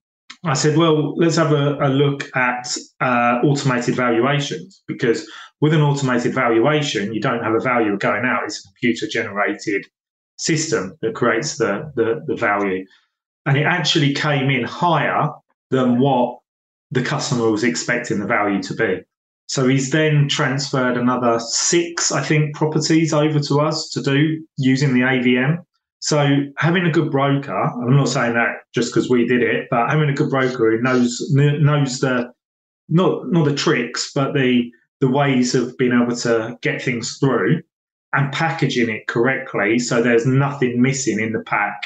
I 0.44 0.54
said, 0.54 0.76
Well, 0.76 1.16
let's 1.16 1.38
have 1.38 1.54
a, 1.54 1.78
a 1.80 1.88
look 1.88 2.30
at 2.36 2.78
uh, 3.00 3.40
automated 3.46 3.96
valuations 3.96 4.84
because 4.86 5.26
with 5.62 5.74
an 5.74 5.82
automated 5.82 6.34
valuation, 6.34 7.14
you 7.14 7.22
don't 7.22 7.42
have 7.42 7.54
a 7.54 7.62
value 7.62 7.98
going 7.98 8.26
out, 8.26 8.44
it's 8.44 8.60
a 8.60 8.68
computer 8.68 9.08
generated 9.08 9.86
system 10.36 10.98
that 11.02 11.16
creates 11.16 11.58
the, 11.58 11.90
the, 11.96 12.22
the 12.28 12.36
value. 12.36 12.86
And 13.46 13.58
it 13.58 13.66
actually 13.66 14.14
came 14.14 14.50
in 14.50 14.64
higher 14.64 15.30
than 15.72 16.00
what 16.00 16.40
the 16.92 17.02
customer 17.02 17.50
was 17.50 17.64
expecting 17.64 18.20
the 18.20 18.28
value 18.28 18.62
to 18.64 18.76
be. 18.76 19.02
So 19.48 19.68
he's 19.68 19.90
then 19.90 20.30
transferred 20.30 20.98
another 20.98 21.40
six, 21.40 22.12
I 22.12 22.24
think, 22.24 22.56
properties 22.56 23.14
over 23.14 23.40
to 23.40 23.60
us 23.60 23.90
to 23.90 24.02
do 24.02 24.46
using 24.58 24.94
the 24.94 25.02
AVM. 25.02 25.58
So 26.00 26.46
having 26.58 26.86
a 26.86 26.92
good 26.92 27.12
broker, 27.12 27.54
I'm 27.54 27.96
not 27.96 28.08
saying 28.08 28.34
that 28.34 28.62
just 28.74 28.94
because 28.94 29.10
we 29.10 29.28
did 29.28 29.44
it, 29.44 29.68
but 29.70 29.90
having 29.90 30.10
a 30.10 30.14
good 30.14 30.30
broker 30.30 30.72
who 30.72 30.82
knows 30.82 31.22
knows 31.32 32.00
the 32.00 32.32
not 32.90 33.32
not 33.32 33.46
the 33.46 33.54
tricks, 33.54 34.12
but 34.14 34.34
the 34.34 34.72
the 35.00 35.10
ways 35.10 35.54
of 35.54 35.78
being 35.78 36.00
able 36.00 36.16
to 36.16 36.58
get 36.62 36.82
things 36.82 37.18
through 37.18 37.62
and 38.14 38.32
packaging 38.32 38.90
it 38.90 39.08
correctly 39.08 39.80
so 39.80 40.02
there's 40.02 40.26
nothing 40.26 40.82
missing 40.82 41.20
in 41.20 41.34
the 41.34 41.44
pack. 41.46 41.82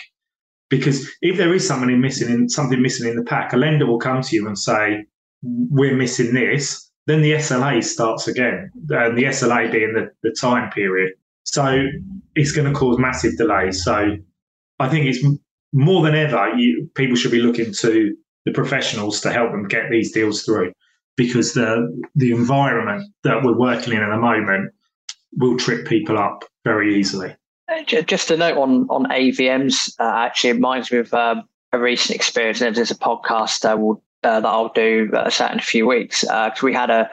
Because 0.70 1.10
if 1.22 1.38
there 1.38 1.54
is 1.54 1.68
something 1.68 2.02
missing 2.02 2.30
in 2.30 2.50
something 2.50 2.82
missing 2.82 3.08
in 3.08 3.16
the 3.16 3.24
pack, 3.24 3.54
a 3.54 3.58
lender 3.58 3.86
will 3.86 4.00
come 4.00 4.22
to 4.22 4.36
you 4.36 4.48
and 4.48 4.58
say, 4.58 5.06
We're 5.44 5.96
missing 5.96 6.34
this 6.34 6.86
then 7.08 7.22
the 7.22 7.34
SLA 7.34 7.84
starts 7.84 8.28
again, 8.28 8.72
and 8.90 9.18
the 9.18 9.26
SLA 9.26 9.72
being 9.72 9.94
the, 9.94 10.12
the 10.24 10.36
time 10.36 10.72
period. 10.72 11.14
So 11.44 11.86
it's 12.34 12.52
going 12.52 12.72
to 12.72 12.78
cause 12.78 12.98
massive 12.98 13.38
delays. 13.38 13.84
So 13.84 14.18
I 14.80 14.90
think 14.90 15.06
it's 15.06 15.24
more 15.72 16.04
than 16.04 16.16
ever, 16.16 16.54
you, 16.58 16.90
people 16.96 17.16
should 17.16 17.32
be 17.32 17.42
looking 17.42 17.72
to 17.74 18.16
the 18.46 18.52
professionals 18.52 19.22
to 19.22 19.32
help 19.32 19.52
them 19.52 19.68
get 19.68 19.92
these 19.92 20.12
deals 20.12 20.44
through 20.44 20.72
because 21.18 21.54
the 21.54 22.04
the 22.16 22.32
environment 22.32 23.04
that 23.24 23.44
we're 23.44 23.58
working 23.58 23.94
in 23.94 24.04
at 24.04 24.10
the 24.10 24.18
moment 24.18 24.72
will 25.38 25.58
trip 25.58 25.88
people 25.88 26.18
up 26.18 26.44
very 26.64 26.96
easily. 26.96 27.36
Uh, 27.68 27.82
just 27.84 28.30
a 28.32 28.38
note 28.38 28.58
on 28.58 28.88
on 28.90 29.06
AVMs, 29.06 29.94
uh, 30.00 30.04
actually, 30.04 30.52
it 30.52 30.54
reminds 30.54 30.92
me 30.92 31.00
of 31.00 31.14
um, 31.14 31.44
a 31.72 31.80
recent 31.80 32.16
experience. 32.16 32.62
And 32.62 32.76
There's 32.76 32.92
a 32.92 32.96
podcast 32.96 33.66
uh, 33.66 33.76
we'll 33.78 34.04
uh, 34.24 34.40
that 34.40 34.48
I'll 34.48 34.70
do 34.70 35.10
uh, 35.14 35.30
in 35.52 35.60
a 35.60 35.62
few 35.62 35.88
weeks 35.88 36.22
because 36.22 36.64
uh, 36.64 36.66
we 36.66 36.74
had 36.74 36.90
a 36.90 37.10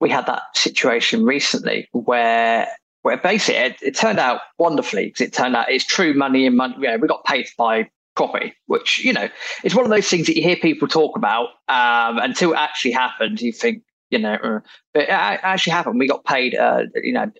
we 0.00 0.10
had 0.10 0.26
that 0.26 0.42
situation 0.54 1.24
recently 1.24 1.88
where 1.92 2.68
where 3.02 3.16
basically 3.16 3.60
it, 3.60 3.76
it 3.82 3.96
turned 3.96 4.18
out 4.18 4.40
wonderfully 4.58 5.06
because 5.06 5.20
it 5.22 5.32
turned 5.32 5.56
out 5.56 5.70
it's 5.70 5.84
true 5.84 6.12
money 6.14 6.46
and 6.46 6.56
money. 6.56 6.74
Know, 6.78 6.96
we 6.98 7.08
got 7.08 7.24
paid 7.24 7.48
by 7.56 7.88
property, 8.16 8.54
which 8.66 8.98
you 9.04 9.12
know 9.12 9.28
it's 9.64 9.74
one 9.74 9.84
of 9.84 9.90
those 9.90 10.08
things 10.08 10.26
that 10.26 10.36
you 10.36 10.42
hear 10.42 10.56
people 10.56 10.88
talk 10.88 11.16
about 11.16 11.48
um, 11.68 12.18
until 12.18 12.52
it 12.52 12.58
actually 12.58 12.92
happened. 12.92 13.40
You 13.40 13.52
think 13.52 13.82
you 14.10 14.18
know, 14.18 14.34
uh, 14.34 14.60
but 14.92 15.04
it 15.04 15.10
actually 15.10 15.72
happened. 15.72 15.98
We 15.98 16.08
got 16.08 16.24
paid. 16.24 16.56
Uh, 16.56 16.84
you 16.96 17.12
know, 17.12 17.30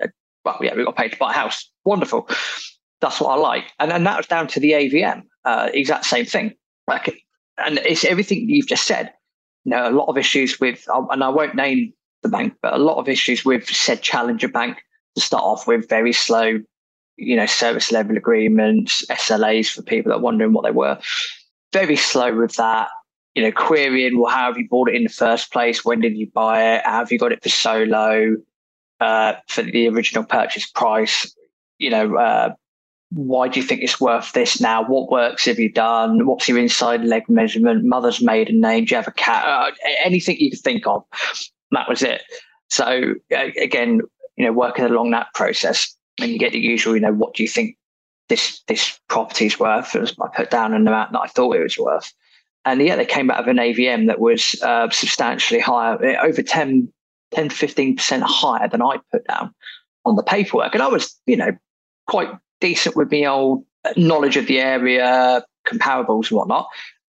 well, 0.45 0.59
yeah, 0.61 0.75
we 0.75 0.85
got 0.85 0.97
paid 0.97 1.13
to 1.13 1.19
buy 1.19 1.31
a 1.31 1.35
house. 1.35 1.71
Wonderful. 1.85 2.29
That's 3.01 3.21
what 3.21 3.31
I 3.31 3.37
like, 3.37 3.65
and 3.79 3.93
and 3.93 4.07
that 4.07 4.17
was 4.17 4.27
down 4.27 4.47
to 4.49 4.61
the 4.61 4.73
AVM. 4.73 5.23
Uh, 5.45 5.71
exact 5.73 6.05
same 6.05 6.27
thing. 6.27 6.55
Like 6.87 7.23
and 7.65 7.79
it's 7.79 8.05
everything 8.05 8.49
you've 8.49 8.67
just 8.67 8.87
said. 8.87 9.13
You 9.65 9.71
know, 9.71 9.89
a 9.89 9.93
lot 9.93 10.07
of 10.07 10.17
issues 10.17 10.59
with, 10.59 10.89
um, 10.89 11.09
and 11.11 11.23
I 11.23 11.29
won't 11.29 11.55
name 11.55 11.93
the 12.23 12.29
bank, 12.29 12.55
but 12.63 12.75
a 12.75 12.79
lot 12.79 12.97
of 12.97 13.09
issues 13.09 13.45
with 13.45 13.67
said 13.67 14.03
challenger 14.03 14.49
bank 14.49 14.79
to 15.17 15.21
start 15.21 15.43
off 15.43 15.67
with, 15.67 15.89
very 15.89 16.13
slow, 16.13 16.61
you 17.17 17.37
know, 17.37 17.47
service 17.47 17.93
level 17.93 18.17
agreements, 18.17 19.05
SLAs 19.11 19.69
for 19.69 19.83
people 19.83 20.11
that 20.11 20.17
are 20.17 20.23
wondering 20.23 20.53
what 20.53 20.65
they 20.65 20.71
were. 20.71 20.99
Very 21.73 21.97
slow 21.97 22.35
with 22.35 22.57
that. 22.57 22.89
You 23.35 23.45
know, 23.45 23.53
querying, 23.53 24.19
well, 24.19 24.31
how 24.31 24.47
have 24.47 24.59
you 24.59 24.67
bought 24.69 24.89
it 24.89 24.97
in 24.97 25.05
the 25.05 25.09
first 25.09 25.53
place? 25.53 25.85
When 25.85 26.01
did 26.01 26.17
you 26.17 26.29
buy 26.35 26.75
it? 26.75 26.83
How 26.85 26.99
have 26.99 27.13
you 27.13 27.19
got 27.19 27.33
it 27.33 27.43
for 27.43 27.49
so 27.49 27.85
low 27.85 28.37
uh, 29.01 29.35
for 29.49 29.63
the 29.63 29.89
original 29.89 30.25
purchase 30.25 30.67
price? 30.67 31.35
You 31.79 31.91
know, 31.91 32.17
uh, 32.17 32.55
why 33.11 33.49
do 33.49 33.59
you 33.59 33.67
think 33.67 33.83
it's 33.83 34.01
worth 34.01 34.33
this 34.33 34.61
now? 34.61 34.85
What 34.85 35.11
works 35.11 35.47
have 35.47 35.59
you 35.59 35.71
done? 35.71 36.27
What's 36.27 36.49
your 36.49 36.59
inside 36.59 37.05
leg 37.05 37.29
measurement? 37.29 37.85
Mother's 37.85 38.23
maiden 38.23 38.61
name? 38.61 38.85
Do 38.85 38.95
you 38.95 38.97
have 38.97 39.09
a 39.09 39.13
cat? 39.13 39.45
Uh, 39.45 39.73
anything 40.05 40.37
you 40.39 40.51
could 40.51 40.61
think 40.61 40.87
of. 40.87 41.05
That 41.73 41.89
was 41.89 42.03
it. 42.03 42.23
So 42.69 43.15
again, 43.31 44.01
you 44.37 44.45
know, 44.45 44.53
working 44.53 44.85
along 44.85 45.11
that 45.11 45.33
process, 45.35 45.95
and 46.21 46.31
you 46.31 46.39
get 46.39 46.53
the 46.53 46.59
usual, 46.59 46.95
you 46.95 47.01
know, 47.01 47.13
what 47.13 47.35
do 47.35 47.43
you 47.43 47.49
think 47.49 47.77
this 48.29 48.61
this 48.69 48.99
property 49.09 49.47
is 49.47 49.59
worth? 49.59 49.95
As 49.97 50.15
I 50.21 50.29
put 50.35 50.51
down 50.51 50.75
an 50.75 50.87
amount 50.87 51.13
that 51.13 51.21
I 51.21 51.27
thought 51.27 51.57
it 51.57 51.63
was 51.63 51.79
worth, 51.79 52.13
and 52.65 52.81
yeah, 52.81 52.97
they 52.97 53.07
came 53.07 53.31
out 53.31 53.41
of 53.41 53.49
an 53.49 53.57
AVM 53.57 54.07
that 54.07 54.21
was 54.21 54.61
uh, 54.63 54.89
substantially 54.91 55.61
higher, 55.61 56.19
over 56.23 56.43
10, 56.43 56.93
10 57.33 57.49
to 57.49 57.55
fifteen 57.55 57.97
percent 57.97 58.23
higher 58.27 58.69
than 58.69 58.83
I 58.83 58.99
put 59.13 59.27
down 59.27 59.55
on 60.05 60.17
the 60.17 60.23
paperwork, 60.23 60.75
and 60.75 60.83
I 60.83 60.89
was, 60.89 61.19
you 61.27 61.37
know, 61.37 61.57
quite 62.07 62.31
decent 62.61 62.97
with 62.97 63.11
my 63.11 63.25
old 63.25 63.65
knowledge 63.97 64.37
of 64.37 64.47
the 64.47 64.61
area, 64.61 65.45
comparables 65.67 66.31
and 66.31 66.39
whatnot. 66.39 66.69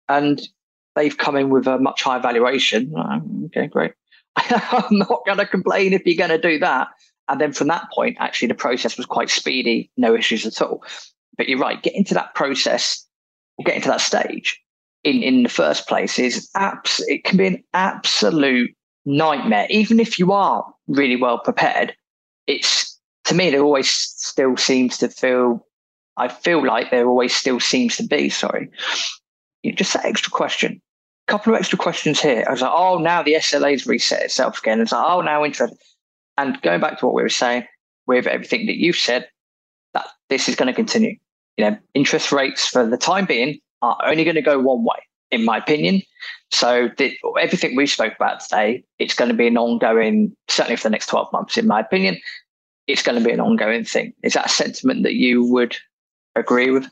And 0.10 0.42
they've 0.96 1.18
come 1.18 1.36
in 1.36 1.50
with 1.50 1.68
a 1.68 1.80
much 1.80 2.04
higher 2.04 2.20
valuation. 2.20 2.94
Oh, 2.96 3.46
okay, 3.46 3.68
great. 3.68 3.94
I'm 4.36 4.98
not 4.98 5.26
going 5.26 5.38
to 5.38 5.46
complain 5.46 5.94
if 5.94 6.04
you're 6.06 6.16
going 6.16 6.42
to 6.42 6.50
do 6.50 6.60
that. 6.60 6.90
And 7.28 7.40
then 7.40 7.54
from 7.54 7.68
that 7.68 7.88
point, 7.94 8.18
actually, 8.20 8.50
the 8.50 8.56
process 8.56 8.98
was 8.98 9.06
quite 9.06 9.30
speedy, 9.30 9.90
no 9.96 10.16
issues 10.16 10.46
at 10.46 10.62
all. 10.62 10.84
But 11.38 11.48
you're 11.48 11.60
right, 11.60 11.82
getting 11.82 12.04
to 12.06 12.14
that 12.16 12.36
process, 12.36 13.06
getting 13.66 13.82
to 13.84 13.90
that 13.90 14.02
stage 14.02 14.62
in, 15.04 15.24
in 15.24 15.44
the 15.44 15.50
first 15.50 15.88
place 15.88 16.20
is 16.20 16.50
abs- 16.56 17.04
it 17.08 17.24
can 17.24 17.38
be 17.38 17.48
an 17.48 17.64
absolute 17.74 18.72
nightmare. 19.06 19.68
Even 19.70 20.00
if 20.00 20.20
you 20.20 20.32
are 20.32 20.66
really 20.88 21.16
well 21.16 21.40
prepared, 21.40 21.96
it's 22.48 23.00
to 23.26 23.36
me, 23.36 23.50
there 23.50 23.64
always 23.64 23.90
still 23.90 24.58
seems 24.58 24.98
to 24.98 25.08
feel, 25.08 25.66
I 26.18 26.28
feel 26.28 26.66
like 26.66 26.92
there 26.92 27.08
always 27.08 27.36
still 27.36 27.60
seems 27.60 27.96
to 27.98 28.04
be, 28.04 28.30
sorry, 28.30 28.70
just 29.76 29.94
that 29.94 30.06
extra 30.06 30.32
question. 30.32 30.82
A 31.28 31.32
couple 31.32 31.54
of 31.54 31.60
extra 31.60 31.78
questions 31.78 32.20
here. 32.20 32.44
I 32.48 32.52
was 32.52 32.62
like, 32.62 32.72
oh, 32.74 32.98
now 32.98 33.22
the 33.22 33.36
SLA's 33.40 33.86
reset 33.86 34.24
itself 34.24 34.60
again. 34.60 34.82
It's 34.82 34.92
like, 34.92 35.06
oh, 35.06 35.22
now 35.22 35.46
interesting. 35.46 35.78
And 36.38 36.62
going 36.62 36.82
back 36.82 37.00
to 37.00 37.06
what 37.06 37.16
we 37.16 37.22
were 37.22 37.30
saying 37.30 37.66
with 38.08 38.26
everything 38.26 38.66
that 38.66 38.78
you've 38.78 38.96
said, 38.96 39.28
that 39.94 40.08
this 40.30 40.50
is 40.50 40.56
going 40.56 40.68
to 40.68 40.74
continue. 40.74 41.16
You 41.58 41.70
know, 41.70 41.78
interest 41.94 42.32
rates 42.32 42.66
for 42.66 42.88
the 42.88 42.98
time 42.98 43.26
being 43.26 43.60
are 43.82 43.98
only 44.04 44.24
going 44.24 44.36
to 44.36 44.42
go 44.42 44.60
one 44.60 44.84
way, 44.84 44.98
in 45.32 45.46
my 45.46 45.58
opinion. 45.58 46.02
So 46.52 46.89
the, 46.98 47.15
everything 47.39 47.76
we 47.76 47.88
spoke 47.88 48.13
about 48.15 48.41
today, 48.41 48.84
it's 49.00 49.13
going 49.13 49.30
to 49.30 49.36
be 49.36 49.48
an 49.48 49.58
ongoing, 49.58 50.36
certainly 50.50 50.76
for 50.76 50.84
the 50.84 50.89
next 50.89 51.08
12 51.08 51.32
months, 51.32 51.58
in 51.58 51.67
my 51.67 51.80
opinion, 51.80 52.17
it's 52.88 53.04
going 53.04 53.17
to 53.17 53.24
be 53.24 53.32
an 53.32 53.39
ongoing 53.39 53.86
thing. 53.86 54.13
Is 54.24 54.34
that 54.34 54.48
a 54.48 54.50
sentiment 54.50 55.04
that 55.04 55.13
you 55.13 55.44
would 55.46 55.78
agree 56.36 56.72
with? 56.72 56.88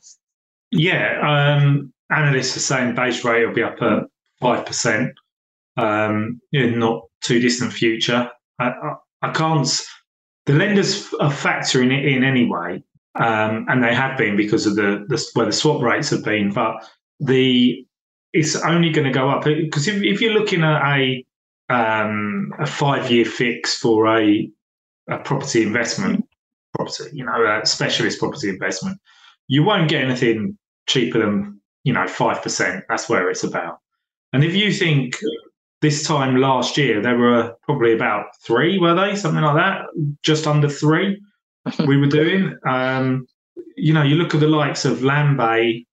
Yeah, 0.71 1.19
um, 1.21 1.91
analysts 2.10 2.56
are 2.56 2.62
saying 2.62 2.95
base 2.95 3.23
rate 3.25 3.45
will 3.45 3.54
be 3.54 3.63
up 3.63 3.82
at 3.82 4.04
five 4.39 4.65
percent 4.65 5.13
um, 5.78 6.39
in 6.52 6.80
not 6.80 7.04
too 7.21 7.39
distant 7.39 7.73
future. 7.73 8.30
I, 8.60 8.69
I, 8.69 8.95
I, 9.23 9.32
can't. 9.32 9.67
The 10.45 10.54
lenders 10.54 11.12
are 11.19 11.32
factoring 11.32 11.97
it 11.97 12.06
in 12.06 12.23
anyway, 12.23 12.84
um, 13.15 13.65
and 13.67 13.84
they 13.84 13.95
have 13.95 14.17
been 14.17 14.38
because 14.38 14.65
of 14.65 14.75
the, 14.75 15.06
the 15.10 15.25
where 15.34 15.47
the 15.47 15.52
swap 15.52 15.82
rates 15.82 16.12
have 16.12 16.23
been. 16.23 16.52
But 16.54 16.75
the 17.19 17.86
it's 18.34 18.56
only 18.56 18.92
going 18.92 19.08
to 19.08 19.13
go 19.13 19.30
up 19.30 19.44
because 19.44 19.88
if, 19.88 20.02
if 20.04 20.22
you're 20.22 20.34
looking 20.34 20.63
at 20.63 20.82
a 20.98 21.26
um, 21.70 22.52
a 22.60 22.65
five 22.65 23.10
year 23.12 23.26
fix 23.26 23.78
for 23.78 24.08
a 24.08 24.50
a 25.10 25.18
property 25.20 25.63
investment 25.63 26.26
property, 26.76 27.10
you 27.13 27.26
know, 27.26 27.62
a 27.62 27.65
specialist 27.65 28.20
property 28.20 28.50
investment, 28.50 29.00
you 29.48 29.63
won't 29.63 29.89
get 29.89 30.04
anything 30.04 30.58
cheaper 30.88 31.20
than 31.20 31.60
you 31.84 31.94
know 31.94 32.08
five 32.08 32.42
percent. 32.42 32.84
That's 32.89 33.10
where 33.10 33.30
it's 33.30 33.44
about. 33.44 33.80
And 34.34 34.44
if 34.44 34.56
you 34.56 34.72
think 34.72 35.18
this 35.82 36.04
time 36.04 36.36
last 36.38 36.78
year 36.78 37.02
there 37.02 37.18
were 37.18 37.56
probably 37.63 37.94
about 37.94 38.26
three, 38.44 38.78
were 38.78 38.94
they 38.94 39.15
something 39.15 39.42
like 39.42 39.56
that, 39.56 39.86
just 40.24 40.46
under 40.46 40.70
three, 40.70 41.20
we 41.88 41.98
were 41.98 42.08
doing. 42.08 42.56
Um, 42.68 43.26
you 43.76 43.94
know, 43.94 44.04
you 44.04 44.15
look 44.15 44.34
at 44.34 44.42
the 44.42 44.48
likes 44.48 44.86
of 44.86 45.00
Landbay 45.00 45.86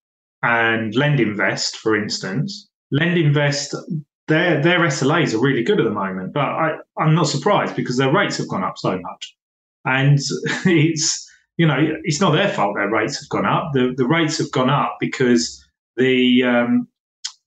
and 0.43 0.95
LendInvest, 0.95 1.77
for 1.77 1.97
instance. 1.97 2.69
LendInvest, 2.93 3.75
their 4.29 4.63
their 4.63 4.81
SLAs 4.81 5.35
are 5.35 5.41
really 5.41 5.63
good 5.63 5.81
at 5.81 5.85
the 5.85 5.91
moment, 5.91 6.33
but 6.33 6.45
I, 6.45 6.77
I'm 6.99 7.15
not 7.15 7.29
surprised 7.29 7.77
because 7.77 7.97
their 7.97 8.13
rates 8.13 8.37
have 8.39 8.49
gone 8.49 8.65
up 8.65 8.79
so 8.79 8.99
much, 8.99 9.37
and 9.85 10.19
it's 10.65 11.29
you 11.57 11.67
know, 11.67 11.79
it's 12.05 12.21
not 12.21 12.33
their 12.33 12.49
fault 12.49 12.77
their 12.77 12.91
rates 12.91 13.19
have 13.21 13.29
gone 13.29 13.47
up. 13.47 13.71
The 13.73 13.95
the 13.97 14.07
rates 14.07 14.39
have 14.39 14.53
gone 14.53 14.71
up 14.71 14.97
because 15.01 15.65
the 15.97 16.43
um, 16.45 16.89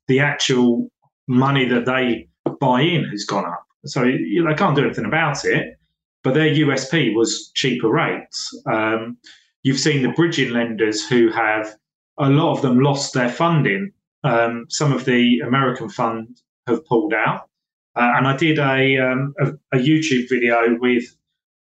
the 0.08 0.20
actual 0.20 0.90
money 1.28 1.66
that 1.66 1.86
they 1.86 2.28
buy 2.60 2.82
in 2.82 3.06
has 3.06 3.24
gone 3.24 3.46
up. 3.46 3.64
So 3.86 4.04
you 4.04 4.44
know, 4.44 4.50
they 4.50 4.58
can't 4.58 4.76
do 4.76 4.84
anything 4.84 5.06
about 5.06 5.46
it. 5.46 5.76
But 6.22 6.34
their 6.34 6.54
USP 6.54 7.16
was 7.16 7.50
cheaper 7.56 7.88
rates. 7.88 8.54
Um, 8.66 9.18
you've 9.64 9.80
seen 9.80 10.04
the 10.04 10.10
bridging 10.10 10.52
lenders 10.52 11.08
who 11.08 11.32
have 11.32 11.74
a 12.20 12.30
lot 12.30 12.52
of 12.56 12.62
them 12.62 12.80
lost 12.80 13.14
their 13.14 13.30
funding. 13.30 13.92
Um, 14.24 14.66
some 14.70 14.92
of 14.92 15.06
the 15.06 15.40
American 15.40 15.90
funds 15.90 16.44
have 16.68 16.86
pulled 16.86 17.14
out. 17.14 17.50
Uh, 17.96 18.12
and 18.16 18.28
I 18.28 18.36
did 18.36 18.60
a, 18.60 18.98
um, 18.98 19.34
a, 19.40 19.78
a 19.78 19.82
YouTube 19.82 20.30
video 20.30 20.78
with 20.80 21.06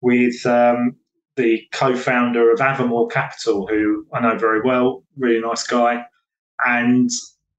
with 0.02 0.46
um, 0.46 0.96
the 1.36 1.62
co-founder 1.72 2.52
of 2.52 2.60
Avamore 2.60 3.12
Capital, 3.12 3.68
who 3.68 4.06
I 4.14 4.20
know 4.20 4.38
very 4.38 4.62
well, 4.62 5.04
really 5.18 5.40
nice 5.40 5.66
guy, 5.66 6.06
and 6.66 7.10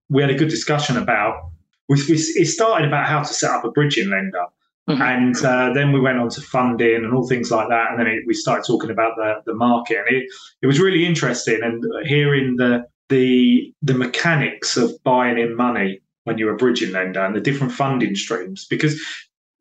we 0.09 0.23
had 0.23 0.31
a 0.31 0.35
good 0.35 0.49
discussion 0.49 0.97
about. 0.97 1.51
We, 1.89 1.97
we, 2.09 2.15
it 2.15 2.47
started 2.47 2.87
about 2.87 3.07
how 3.07 3.23
to 3.23 3.33
set 3.33 3.51
up 3.51 3.65
a 3.65 3.71
bridging 3.71 4.11
lender, 4.11 4.45
mm-hmm. 4.88 5.03
and 5.03 5.37
uh, 5.44 5.72
then 5.72 5.92
we 5.92 6.01
went 6.01 6.18
on 6.18 6.29
to 6.31 6.40
funding 6.40 7.05
and 7.05 7.14
all 7.14 7.29
things 7.29 7.51
like 7.51 7.68
that, 7.68 7.90
and 7.90 8.01
then 8.01 8.07
it, 8.07 8.25
we 8.27 8.35
started 8.35 8.64
talking 8.66 8.90
about 8.90 9.12
the 9.16 9.42
the 9.46 9.55
market, 9.55 9.99
and 9.99 10.16
it 10.16 10.25
it 10.62 10.66
was 10.66 10.81
really 10.81 11.05
interesting 11.05 11.61
and 11.62 11.83
hearing 12.07 12.57
the 12.57 12.85
the 13.09 13.72
the 13.83 13.94
mechanics 13.94 14.77
of 14.77 14.92
buying 15.05 15.38
in 15.38 15.57
money 15.57 16.01
when 16.25 16.38
you're 16.38 16.55
a 16.55 16.57
bridging 16.57 16.92
lender 16.92 17.25
and 17.25 17.37
the 17.37 17.40
different 17.40 17.72
funding 17.72 18.16
streams 18.16 18.66
because 18.68 19.01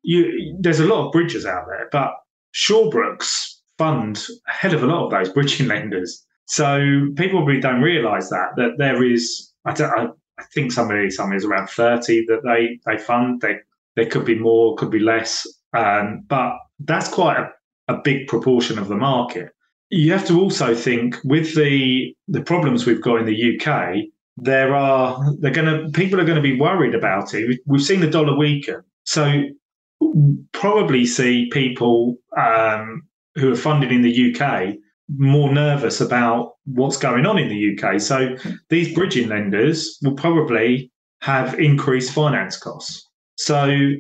you 0.02 0.56
there's 0.60 0.80
a 0.80 0.86
lot 0.86 1.06
of 1.06 1.12
bridges 1.12 1.46
out 1.46 1.66
there, 1.68 1.90
but 1.92 2.12
Shawbrooks 2.54 3.56
fund 3.78 4.26
a 4.48 4.52
hell 4.52 4.74
of 4.74 4.84
a 4.84 4.88
lot 4.88 5.06
of 5.06 5.12
those 5.12 5.34
bridging 5.34 5.68
lenders. 5.74 6.26
So 6.46 7.08
people 7.16 7.40
probably 7.40 7.60
don't 7.60 7.82
realise 7.82 8.30
that 8.30 8.50
that 8.58 8.76
there 8.78 9.04
is. 9.04 9.52
I, 9.66 9.72
I, 9.72 10.08
I 10.38 10.44
think 10.54 10.72
somebody 10.72 11.10
somebody 11.10 11.38
is 11.38 11.46
around 11.46 11.70
thirty 11.70 12.26
that 12.28 12.42
they 12.44 12.80
they 12.86 13.02
fund. 13.02 13.42
They 13.42 13.58
there 13.96 14.06
could 14.06 14.26
be 14.26 14.38
more, 14.38 14.76
could 14.76 14.92
be 14.92 15.00
less, 15.00 15.48
um, 15.74 16.24
but 16.28 16.54
that's 16.80 17.10
quite 17.10 17.38
a, 17.38 17.94
a 17.94 17.98
big 18.04 18.28
proportion 18.28 18.78
of 18.78 18.88
the 18.88 18.96
market. 18.96 19.50
You 19.90 20.12
have 20.12 20.28
to 20.28 20.40
also 20.40 20.76
think 20.76 21.18
with 21.24 21.56
the 21.56 22.14
the 22.28 22.42
problems 22.42 22.86
we've 22.86 23.02
got 23.02 23.20
in 23.20 23.26
the 23.26 23.60
UK. 23.60 24.06
There 24.38 24.76
are 24.76 25.34
they're 25.40 25.52
going 25.52 25.86
to 25.86 25.90
people 25.92 26.20
are 26.20 26.26
going 26.26 26.36
to 26.36 26.42
be 26.42 26.60
worried 26.60 26.96
about 26.96 27.34
it. 27.34 27.62
We've 27.66 27.82
seen 27.82 28.02
the 28.02 28.10
dollar 28.10 28.36
weaken, 28.36 28.82
so 29.06 29.44
probably 30.52 31.06
see 31.06 31.50
people 31.52 32.18
um, 32.38 33.04
who 33.36 33.52
are 33.52 33.56
funded 33.56 33.92
in 33.92 34.02
the 34.02 34.36
UK 34.36 34.76
more 35.18 35.54
nervous 35.54 36.02
about 36.02 36.54
what's 36.66 36.98
going 36.98 37.26
on 37.26 37.38
in 37.38 37.50
the 37.50 37.78
UK. 37.78 38.02
So 38.02 38.36
these 38.70 38.94
bridging 38.94 39.30
lenders 39.30 40.00
will 40.02 40.16
probably 40.16 40.92
have 41.22 41.60
increased 41.60 42.12
finance 42.12 42.58
costs. 42.58 43.05
So 43.36 43.94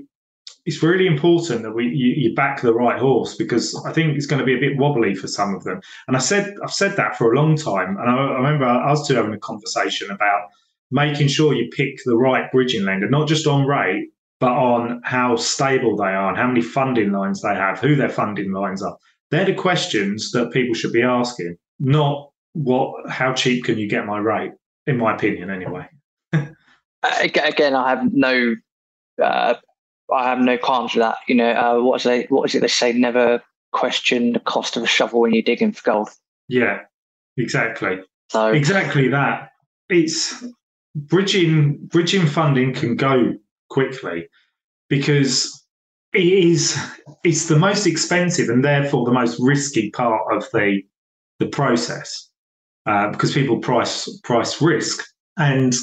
it's 0.65 0.81
really 0.81 1.05
important 1.05 1.61
that 1.63 1.73
we 1.73 1.85
you, 1.85 2.13
you, 2.29 2.35
back 2.35 2.61
the 2.61 2.73
right 2.73 2.99
horse 2.99 3.35
because 3.35 3.75
I 3.85 3.91
think 3.93 4.15
it's 4.15 4.25
going 4.25 4.39
to 4.39 4.45
be 4.45 4.55
a 4.55 4.59
bit 4.59 4.77
wobbly 4.77 5.13
for 5.13 5.27
some 5.27 5.53
of 5.53 5.63
them. 5.63 5.79
And 6.07 6.17
I 6.17 6.19
said 6.19 6.55
I've 6.63 6.73
said 6.73 6.95
that 6.95 7.17
for 7.17 7.31
a 7.31 7.35
long 7.35 7.55
time, 7.55 7.97
and 7.97 8.09
I, 8.09 8.13
I 8.13 8.37
remember 8.37 8.65
us 8.65 9.07
two 9.07 9.15
having 9.15 9.33
a 9.33 9.39
conversation 9.39 10.09
about 10.09 10.49
making 10.91 11.27
sure 11.27 11.53
you 11.53 11.69
pick 11.75 11.99
the 12.05 12.17
right 12.17 12.51
bridging 12.51 12.85
lender, 12.85 13.09
not 13.09 13.27
just 13.27 13.47
on 13.47 13.67
rate, 13.67 14.09
but 14.39 14.51
on 14.51 15.01
how 15.03 15.35
stable 15.35 15.95
they 15.95 16.03
are 16.03 16.29
and 16.29 16.37
how 16.37 16.47
many 16.47 16.61
funding 16.61 17.11
lines 17.11 17.41
they 17.41 17.55
have, 17.55 17.79
who 17.79 17.95
their 17.95 18.09
funding 18.09 18.51
lines 18.51 18.81
are. 18.81 18.97
They're 19.31 19.45
the 19.45 19.53
questions 19.53 20.31
that 20.31 20.51
people 20.51 20.73
should 20.73 20.93
be 20.93 21.03
asking, 21.03 21.57
not 21.79 22.31
what 22.53 23.09
how 23.09 23.33
cheap 23.33 23.65
can 23.65 23.77
you 23.77 23.87
get 23.87 24.05
my 24.05 24.17
rate, 24.17 24.51
in 24.87 24.97
my 24.97 25.15
opinion, 25.15 25.49
anyway. 25.49 25.87
Again, 27.03 27.75
I 27.75 27.89
have 27.89 28.13
no, 28.13 28.55
uh, 29.21 29.55
I 30.13 30.29
have 30.29 30.39
no 30.39 30.57
qualms 30.57 30.93
with 30.93 31.03
that. 31.03 31.17
You 31.27 31.35
know, 31.35 31.51
uh, 31.51 31.81
what 31.81 31.97
is 31.97 32.03
they, 32.03 32.23
what 32.23 32.49
is 32.49 32.55
it 32.55 32.61
they 32.61 32.67
say? 32.67 32.93
Never 32.93 33.41
question 33.71 34.33
the 34.33 34.39
cost 34.39 34.77
of 34.77 34.83
a 34.83 34.87
shovel 34.87 35.21
when 35.21 35.33
you're 35.33 35.43
digging 35.43 35.71
for 35.71 35.83
gold. 35.83 36.09
Yeah, 36.47 36.81
exactly. 37.37 37.99
So 38.29 38.47
exactly 38.47 39.09
that. 39.09 39.49
It's 39.89 40.43
bridging. 40.95 41.77
Bridging 41.87 42.25
funding 42.25 42.73
can 42.73 42.95
go 42.95 43.33
quickly 43.69 44.27
because 44.89 45.65
it 46.13 46.25
is 46.25 46.77
it's 47.23 47.47
the 47.47 47.59
most 47.59 47.85
expensive 47.85 48.49
and 48.49 48.63
therefore 48.63 49.05
the 49.05 49.11
most 49.11 49.37
risky 49.39 49.91
part 49.91 50.21
of 50.31 50.45
the 50.53 50.81
the 51.39 51.47
process 51.47 52.29
uh, 52.85 53.09
because 53.09 53.33
people 53.33 53.59
price 53.59 54.09
price 54.23 54.61
risk 54.61 55.05
and 55.37 55.73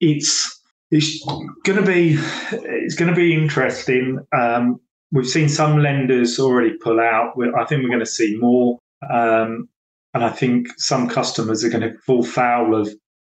it's 0.00 0.59
it's 0.90 1.24
going 1.64 1.78
to 1.78 1.84
be 1.84 2.18
it's 2.52 2.94
going 2.94 3.10
to 3.10 3.16
be 3.16 3.34
interesting. 3.34 4.18
Um, 4.36 4.80
we've 5.12 5.28
seen 5.28 5.48
some 5.48 5.78
lenders 5.78 6.38
already 6.38 6.74
pull 6.74 7.00
out. 7.00 7.34
I 7.58 7.64
think 7.64 7.82
we're 7.82 7.88
going 7.88 8.00
to 8.00 8.06
see 8.06 8.36
more, 8.36 8.78
um, 9.10 9.68
and 10.14 10.24
I 10.24 10.30
think 10.30 10.68
some 10.78 11.08
customers 11.08 11.64
are 11.64 11.70
going 11.70 11.82
to 11.82 11.98
fall 12.00 12.22
foul 12.22 12.74
of 12.74 12.88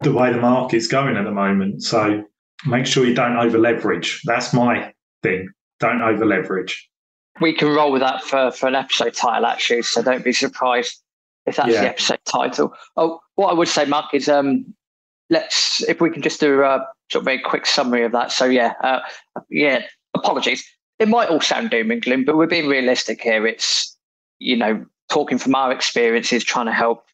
the 0.02 0.12
way 0.12 0.32
the 0.32 0.40
market's 0.40 0.88
going 0.88 1.18
at 1.18 1.24
the 1.24 1.32
moment. 1.32 1.84
So 1.84 2.24
make 2.66 2.86
sure 2.86 3.06
you 3.06 3.14
don't 3.14 3.38
over 3.38 3.58
leverage. 3.58 4.22
That's 4.26 4.54
my 4.54 4.94
thing 5.24 5.50
don't 5.82 6.02
over 6.02 6.26
leverage. 6.26 6.88
We 7.42 7.54
can 7.54 7.70
roll 7.70 7.92
with 7.92 8.02
that 8.02 8.24
for, 8.24 8.52
for 8.52 8.68
an 8.68 8.76
episode 8.76 9.14
title, 9.14 9.48
actually. 9.48 9.82
So 9.82 10.02
don't 10.02 10.24
be 10.24 10.32
surprised 10.32 11.02
if 11.46 11.58
that's 11.58 11.70
yeah. 11.70 11.82
the 11.82 11.90
episode 11.90 12.20
title. 12.26 12.74
Oh, 12.96 13.20
what 13.36 13.50
I 13.50 13.54
would 13.54 13.68
say, 13.68 13.84
Marc, 13.86 14.14
is 14.14 14.30
um, 14.30 14.74
let's 15.30 15.84
if 15.90 16.00
we 16.00 16.10
can 16.12 16.22
just 16.22 16.40
do 16.40 16.62
a 16.62 16.86
sort 17.12 17.22
of 17.22 17.26
very 17.26 17.40
quick 17.40 17.66
summary 17.66 18.04
of 18.04 18.12
that. 18.14 18.32
So 18.32 18.46
yeah, 18.46 18.74
uh, 18.84 19.00
yeah. 19.50 19.84
Apologies. 20.14 20.66
It 21.00 21.08
might 21.08 21.30
all 21.30 21.42
sound 21.42 21.72
doom 21.72 21.90
and 21.90 22.02
gloom, 22.02 22.26
but 22.26 22.38
we're 22.38 22.48
being 22.48 22.68
realistic 22.68 23.22
here. 23.22 23.48
It's 23.48 23.98
you 24.40 24.56
know 24.56 24.86
talking 25.10 25.38
from 25.38 25.56
our 25.56 25.72
experiences, 25.72 26.44
trying 26.44 26.68
to 26.68 26.74
help 26.74 27.06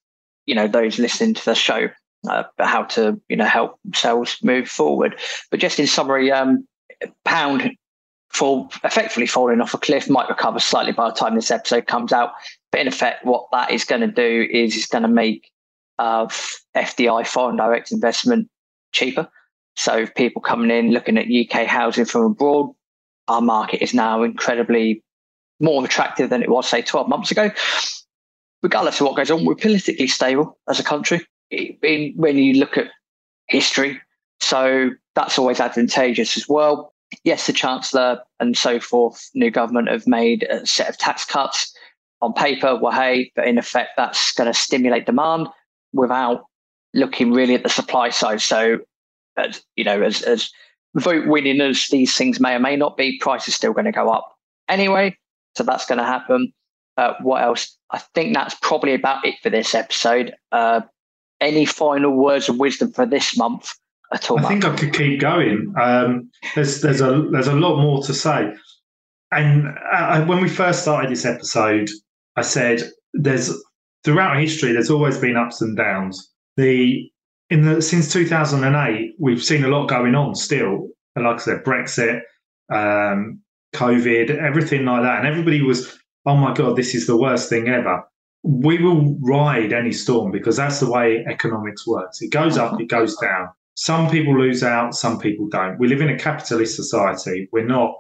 you 0.45 0.55
know 0.55 0.67
those 0.67 0.99
listening 0.99 1.33
to 1.35 1.45
the 1.45 1.55
show 1.55 1.89
uh, 2.29 2.43
how 2.59 2.83
to 2.83 3.19
you 3.29 3.35
know 3.35 3.45
help 3.45 3.79
themselves 3.83 4.37
move 4.43 4.67
forward. 4.67 5.19
But 5.51 5.59
just 5.59 5.79
in 5.79 5.87
summary, 5.87 6.31
um, 6.31 6.67
pound 7.25 7.71
fall 8.29 8.69
effectively 8.83 9.25
falling 9.25 9.61
off 9.61 9.73
a 9.73 9.77
cliff 9.77 10.09
might 10.09 10.29
recover 10.29 10.59
slightly 10.59 10.91
by 10.91 11.09
the 11.09 11.15
time 11.15 11.35
this 11.35 11.49
episode 11.49 11.87
comes 11.87 12.11
out 12.11 12.33
but 12.71 12.81
in 12.81 12.87
effect 12.87 13.23
what 13.25 13.47
that 13.53 13.71
is 13.71 13.85
going 13.85 14.01
to 14.01 14.07
do 14.07 14.45
is 14.51 14.75
it's 14.75 14.85
going 14.85 15.01
to 15.01 15.07
make 15.07 15.49
uh, 15.97 16.25
fdi 16.75 17.25
foreign 17.25 17.55
direct 17.55 17.89
investment 17.89 18.49
cheaper 18.91 19.29
so 19.77 20.05
people 20.05 20.41
coming 20.41 20.71
in 20.71 20.91
looking 20.91 21.17
at 21.17 21.27
uk 21.27 21.65
housing 21.65 22.05
from 22.05 22.23
abroad 22.23 22.69
our 23.29 23.41
market 23.41 23.81
is 23.81 23.93
now 23.93 24.23
incredibly 24.23 25.01
more 25.59 25.83
attractive 25.85 26.29
than 26.29 26.43
it 26.43 26.49
was 26.49 26.67
say 26.67 26.81
12 26.81 27.07
months 27.07 27.31
ago 27.31 27.49
regardless 28.61 28.99
of 28.99 29.07
what 29.07 29.15
goes 29.15 29.31
on 29.31 29.45
we're 29.45 29.55
politically 29.55 30.07
stable 30.07 30.57
as 30.67 30.79
a 30.79 30.83
country 30.83 31.25
when 31.79 32.37
you 32.37 32.53
look 32.59 32.77
at 32.77 32.87
history. 33.47 33.99
So 34.39 34.91
that's 35.15 35.39
always 35.39 35.59
advantageous 35.59 36.37
as 36.37 36.47
well. 36.47 36.93
Yes, 37.23 37.47
the 37.47 37.53
Chancellor 37.53 38.21
and 38.39 38.57
so 38.57 38.79
forth, 38.79 39.29
new 39.33 39.49
government 39.49 39.89
have 39.89 40.07
made 40.07 40.43
a 40.43 40.65
set 40.65 40.89
of 40.89 40.97
tax 40.97 41.25
cuts 41.25 41.73
on 42.21 42.33
paper. 42.33 42.75
Well, 42.75 42.91
hey, 42.91 43.31
but 43.35 43.47
in 43.47 43.57
effect, 43.57 43.91
that's 43.97 44.33
going 44.33 44.51
to 44.51 44.57
stimulate 44.57 45.05
demand 45.05 45.47
without 45.93 46.43
looking 46.93 47.31
really 47.31 47.55
at 47.55 47.63
the 47.63 47.69
supply 47.69 48.09
side. 48.09 48.41
So, 48.41 48.79
as, 49.37 49.61
you 49.75 49.83
know, 49.83 50.01
as, 50.01 50.21
as 50.23 50.49
vote 50.95 51.27
winning 51.27 51.61
as 51.61 51.87
these 51.87 52.15
things 52.15 52.39
may 52.39 52.55
or 52.55 52.59
may 52.59 52.75
not 52.75 52.97
be, 52.97 53.19
price 53.19 53.47
is 53.47 53.55
still 53.55 53.73
going 53.73 53.85
to 53.85 53.91
go 53.91 54.09
up 54.09 54.35
anyway. 54.67 55.15
So 55.55 55.63
that's 55.63 55.85
going 55.85 55.99
to 55.99 56.05
happen. 56.05 56.53
Uh, 56.97 57.13
what 57.21 57.43
else? 57.43 57.77
I 57.91 57.99
think 57.99 58.33
that's 58.33 58.55
probably 58.61 58.93
about 58.93 59.25
it 59.25 59.35
for 59.41 59.49
this 59.49 59.75
episode. 59.75 60.33
Uh, 60.51 60.81
any 61.39 61.65
final 61.65 62.11
words 62.11 62.49
of 62.49 62.57
wisdom 62.57 62.91
for 62.91 63.05
this 63.05 63.37
month 63.37 63.71
at 64.11 64.29
all? 64.31 64.39
I 64.39 64.47
think 64.47 64.65
I 64.65 64.75
could 64.75 64.93
keep 64.93 65.19
going. 65.19 65.73
Um, 65.79 66.31
there's 66.55 66.81
there's 66.81 67.01
a 67.01 67.27
there's 67.31 67.47
a 67.47 67.53
lot 67.53 67.79
more 67.79 68.01
to 68.03 68.13
say. 68.13 68.53
And 69.31 69.67
uh, 69.91 70.25
when 70.25 70.41
we 70.41 70.49
first 70.49 70.81
started 70.81 71.11
this 71.11 71.25
episode, 71.25 71.89
I 72.35 72.41
said 72.41 72.81
there's 73.13 73.53
throughout 74.03 74.39
history 74.39 74.71
there's 74.71 74.89
always 74.89 75.17
been 75.17 75.37
ups 75.37 75.61
and 75.61 75.77
downs. 75.77 76.31
The 76.55 77.09
in 77.49 77.61
the 77.61 77.81
since 77.81 78.11
2008 78.11 79.15
we've 79.19 79.43
seen 79.43 79.63
a 79.63 79.67
lot 79.67 79.87
going 79.87 80.15
on 80.15 80.35
still. 80.35 80.89
Like 81.15 81.35
I 81.35 81.39
said, 81.39 81.63
Brexit, 81.63 82.21
um, 82.71 83.41
COVID, 83.73 84.29
everything 84.37 84.85
like 84.85 85.01
that, 85.01 85.19
and 85.19 85.27
everybody 85.27 85.63
was, 85.63 85.97
oh 86.27 86.35
my 86.35 86.53
god, 86.53 86.75
this 86.75 86.93
is 86.93 87.07
the 87.07 87.17
worst 87.17 87.49
thing 87.49 87.69
ever 87.69 88.03
we 88.47 88.81
will 88.81 89.17
ride 89.19 89.73
any 89.73 89.91
storm 89.91 90.31
because 90.31 90.55
that's 90.55 90.79
the 90.79 90.89
way 90.89 91.25
economics 91.27 91.85
works. 91.85 92.21
It 92.21 92.31
goes 92.31 92.57
up, 92.57 92.79
it 92.79 92.87
goes 92.87 93.17
down. 93.17 93.49
Some 93.75 94.09
people 94.09 94.37
lose 94.39 94.63
out, 94.63 94.95
some 94.95 95.19
people 95.19 95.47
don't. 95.49 95.77
We 95.77 95.87
live 95.89 96.01
in 96.01 96.09
a 96.09 96.17
capitalist 96.17 96.75
society. 96.75 97.49
We're 97.51 97.65
not 97.65 97.93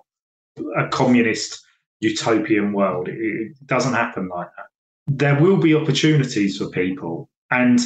a 0.77 0.87
communist 0.87 1.61
utopian 1.99 2.71
world. 2.71 3.09
It, 3.09 3.53
doesn't 3.65 3.93
happen 3.93 4.29
like 4.29 4.47
that. 4.55 4.67
There 5.07 5.39
will 5.39 5.57
be 5.57 5.75
opportunities 5.75 6.57
for 6.57 6.69
people. 6.69 7.29
And 7.51 7.79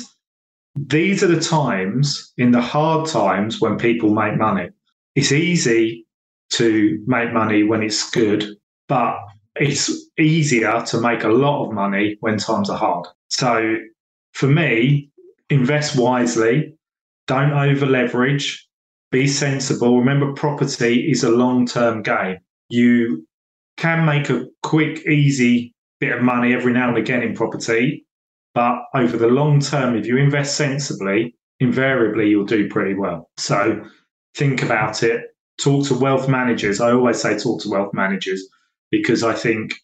these 0.76 1.24
are 1.24 1.28
the 1.28 1.42
times, 1.42 2.34
in 2.38 2.52
the 2.52 2.62
hard 2.62 3.08
times, 3.08 3.60
when 3.60 3.78
people 3.78 4.14
make 4.14 4.38
money. 4.38 4.70
It's 5.16 5.32
easy 5.32 6.06
to 6.52 7.04
make 7.08 7.34
money 7.34 7.64
when 7.64 7.84
it's 7.84 8.10
good, 8.12 8.46
but 8.88 9.16
it's 9.56 9.92
easier 10.18 10.82
to 10.88 11.02
make 11.02 11.24
a 11.24 11.30
lot 11.30 11.66
of 11.66 11.74
money 11.74 12.18
when 12.22 12.38
times 12.38 12.70
are 12.70 12.78
hard. 12.78 13.08
So 13.30 13.78
for 14.34 14.48
me, 14.48 15.10
invest 15.50 15.98
wisely, 15.98 16.74
don't 17.28 17.52
over 17.52 17.86
leverage, 17.86 18.68
be 19.12 19.28
sensible. 19.28 20.00
Remember, 20.00 20.34
property 20.34 21.12
is 21.12 21.24
a 21.24 21.30
long 21.30 21.66
term 21.66 22.02
game. 22.02 22.38
You 22.70 23.28
can 23.78 24.06
make 24.06 24.30
a 24.30 24.46
quick, 24.64 25.06
easy 25.06 25.74
bit 26.00 26.14
of 26.14 26.24
money 26.24 26.54
every 26.54 26.74
now 26.74 26.90
and 26.90 26.98
again 26.98 27.22
in 27.22 27.36
property, 27.36 28.06
but 28.54 28.84
over 28.94 29.18
the 29.18 29.28
long 29.28 29.60
term, 29.60 29.96
if 29.96 30.06
you 30.06 30.18
invest 30.18 30.56
sensibly, 30.56 31.36
invariably 31.60 32.30
you'll 32.30 32.46
do 32.46 32.68
pretty 32.70 32.94
well. 32.94 33.30
So 33.38 33.84
think 34.36 34.64
about 34.64 35.04
it. 35.04 35.36
Talk 35.62 35.88
to 35.88 35.96
wealth 35.96 36.28
managers. 36.28 36.82
I 36.82 36.92
always 36.92 37.22
say 37.22 37.38
talk 37.38 37.62
to 37.62 37.70
wealth 37.70 37.94
managers 37.94 38.44
because 38.90 39.24
I 39.24 39.34
think 39.34 39.76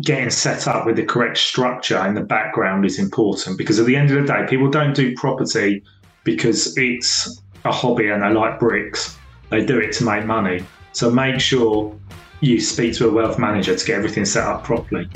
getting 0.00 0.30
set 0.30 0.66
up 0.66 0.86
with 0.86 0.96
the 0.96 1.04
correct 1.04 1.38
structure 1.38 2.04
in 2.06 2.14
the 2.14 2.22
background 2.22 2.84
is 2.84 2.98
important 2.98 3.58
because 3.58 3.78
at 3.78 3.86
the 3.86 3.96
end 3.96 4.10
of 4.10 4.20
the 4.20 4.32
day, 4.32 4.46
people 4.48 4.70
don't 4.70 4.94
do 4.94 5.14
property 5.16 5.82
because 6.24 6.76
it's 6.76 7.40
a 7.64 7.72
hobby 7.72 8.08
and 8.08 8.22
they 8.22 8.30
like 8.30 8.58
bricks. 8.58 9.16
They 9.50 9.64
do 9.64 9.78
it 9.78 9.92
to 9.94 10.04
make 10.04 10.24
money. 10.26 10.64
So 10.92 11.10
make 11.10 11.40
sure 11.40 11.96
you 12.40 12.60
speak 12.60 12.94
to 12.94 13.08
a 13.08 13.12
wealth 13.12 13.38
manager 13.38 13.76
to 13.76 13.86
get 13.86 13.96
everything 13.96 14.24
set 14.24 14.44
up 14.44 14.64
properly. 14.64 15.08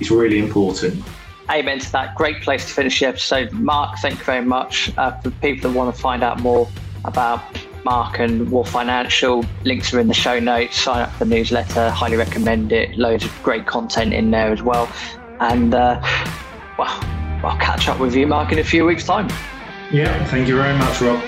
It's 0.00 0.10
really 0.10 0.38
important. 0.38 1.02
Amen 1.50 1.78
to 1.78 1.92
that. 1.92 2.14
Great 2.16 2.42
place 2.42 2.66
to 2.66 2.72
finish 2.72 3.00
the 3.00 3.06
episode. 3.06 3.52
Marc, 3.52 3.98
thank 3.98 4.18
you 4.18 4.24
very 4.24 4.44
much. 4.44 4.90
Uh, 4.96 5.12
for 5.20 5.30
people 5.30 5.70
that 5.70 5.76
want 5.76 5.94
to 5.94 6.00
find 6.00 6.22
out 6.22 6.40
more 6.40 6.68
about 7.04 7.40
Marc 7.84 8.18
and 8.18 8.50
Wharf 8.50 8.68
Financial. 8.70 9.44
Links 9.62 9.94
are 9.94 10.00
in 10.00 10.08
the 10.08 10.14
show 10.14 10.40
notes. 10.40 10.76
Sign 10.76 11.02
up 11.02 11.12
for 11.12 11.24
the 11.24 11.34
newsletter. 11.34 11.88
Highly 11.90 12.16
recommend 12.16 12.72
it. 12.72 12.98
Loads 12.98 13.24
of 13.24 13.42
great 13.44 13.66
content 13.66 14.12
in 14.12 14.32
there 14.32 14.52
as 14.52 14.60
well. 14.60 14.90
And 15.38 15.72
uh, 15.72 16.00
well, 16.78 16.98
I'll 17.44 17.58
catch 17.58 17.88
up 17.88 18.00
with 18.00 18.16
you, 18.16 18.26
Marc, 18.26 18.50
in 18.50 18.58
a 18.58 18.64
few 18.64 18.84
weeks' 18.84 19.04
time. 19.04 19.28
Yeah, 19.92 20.24
thank 20.26 20.48
you 20.48 20.56
very 20.56 20.76
much, 20.76 21.00
Rob. 21.00 21.22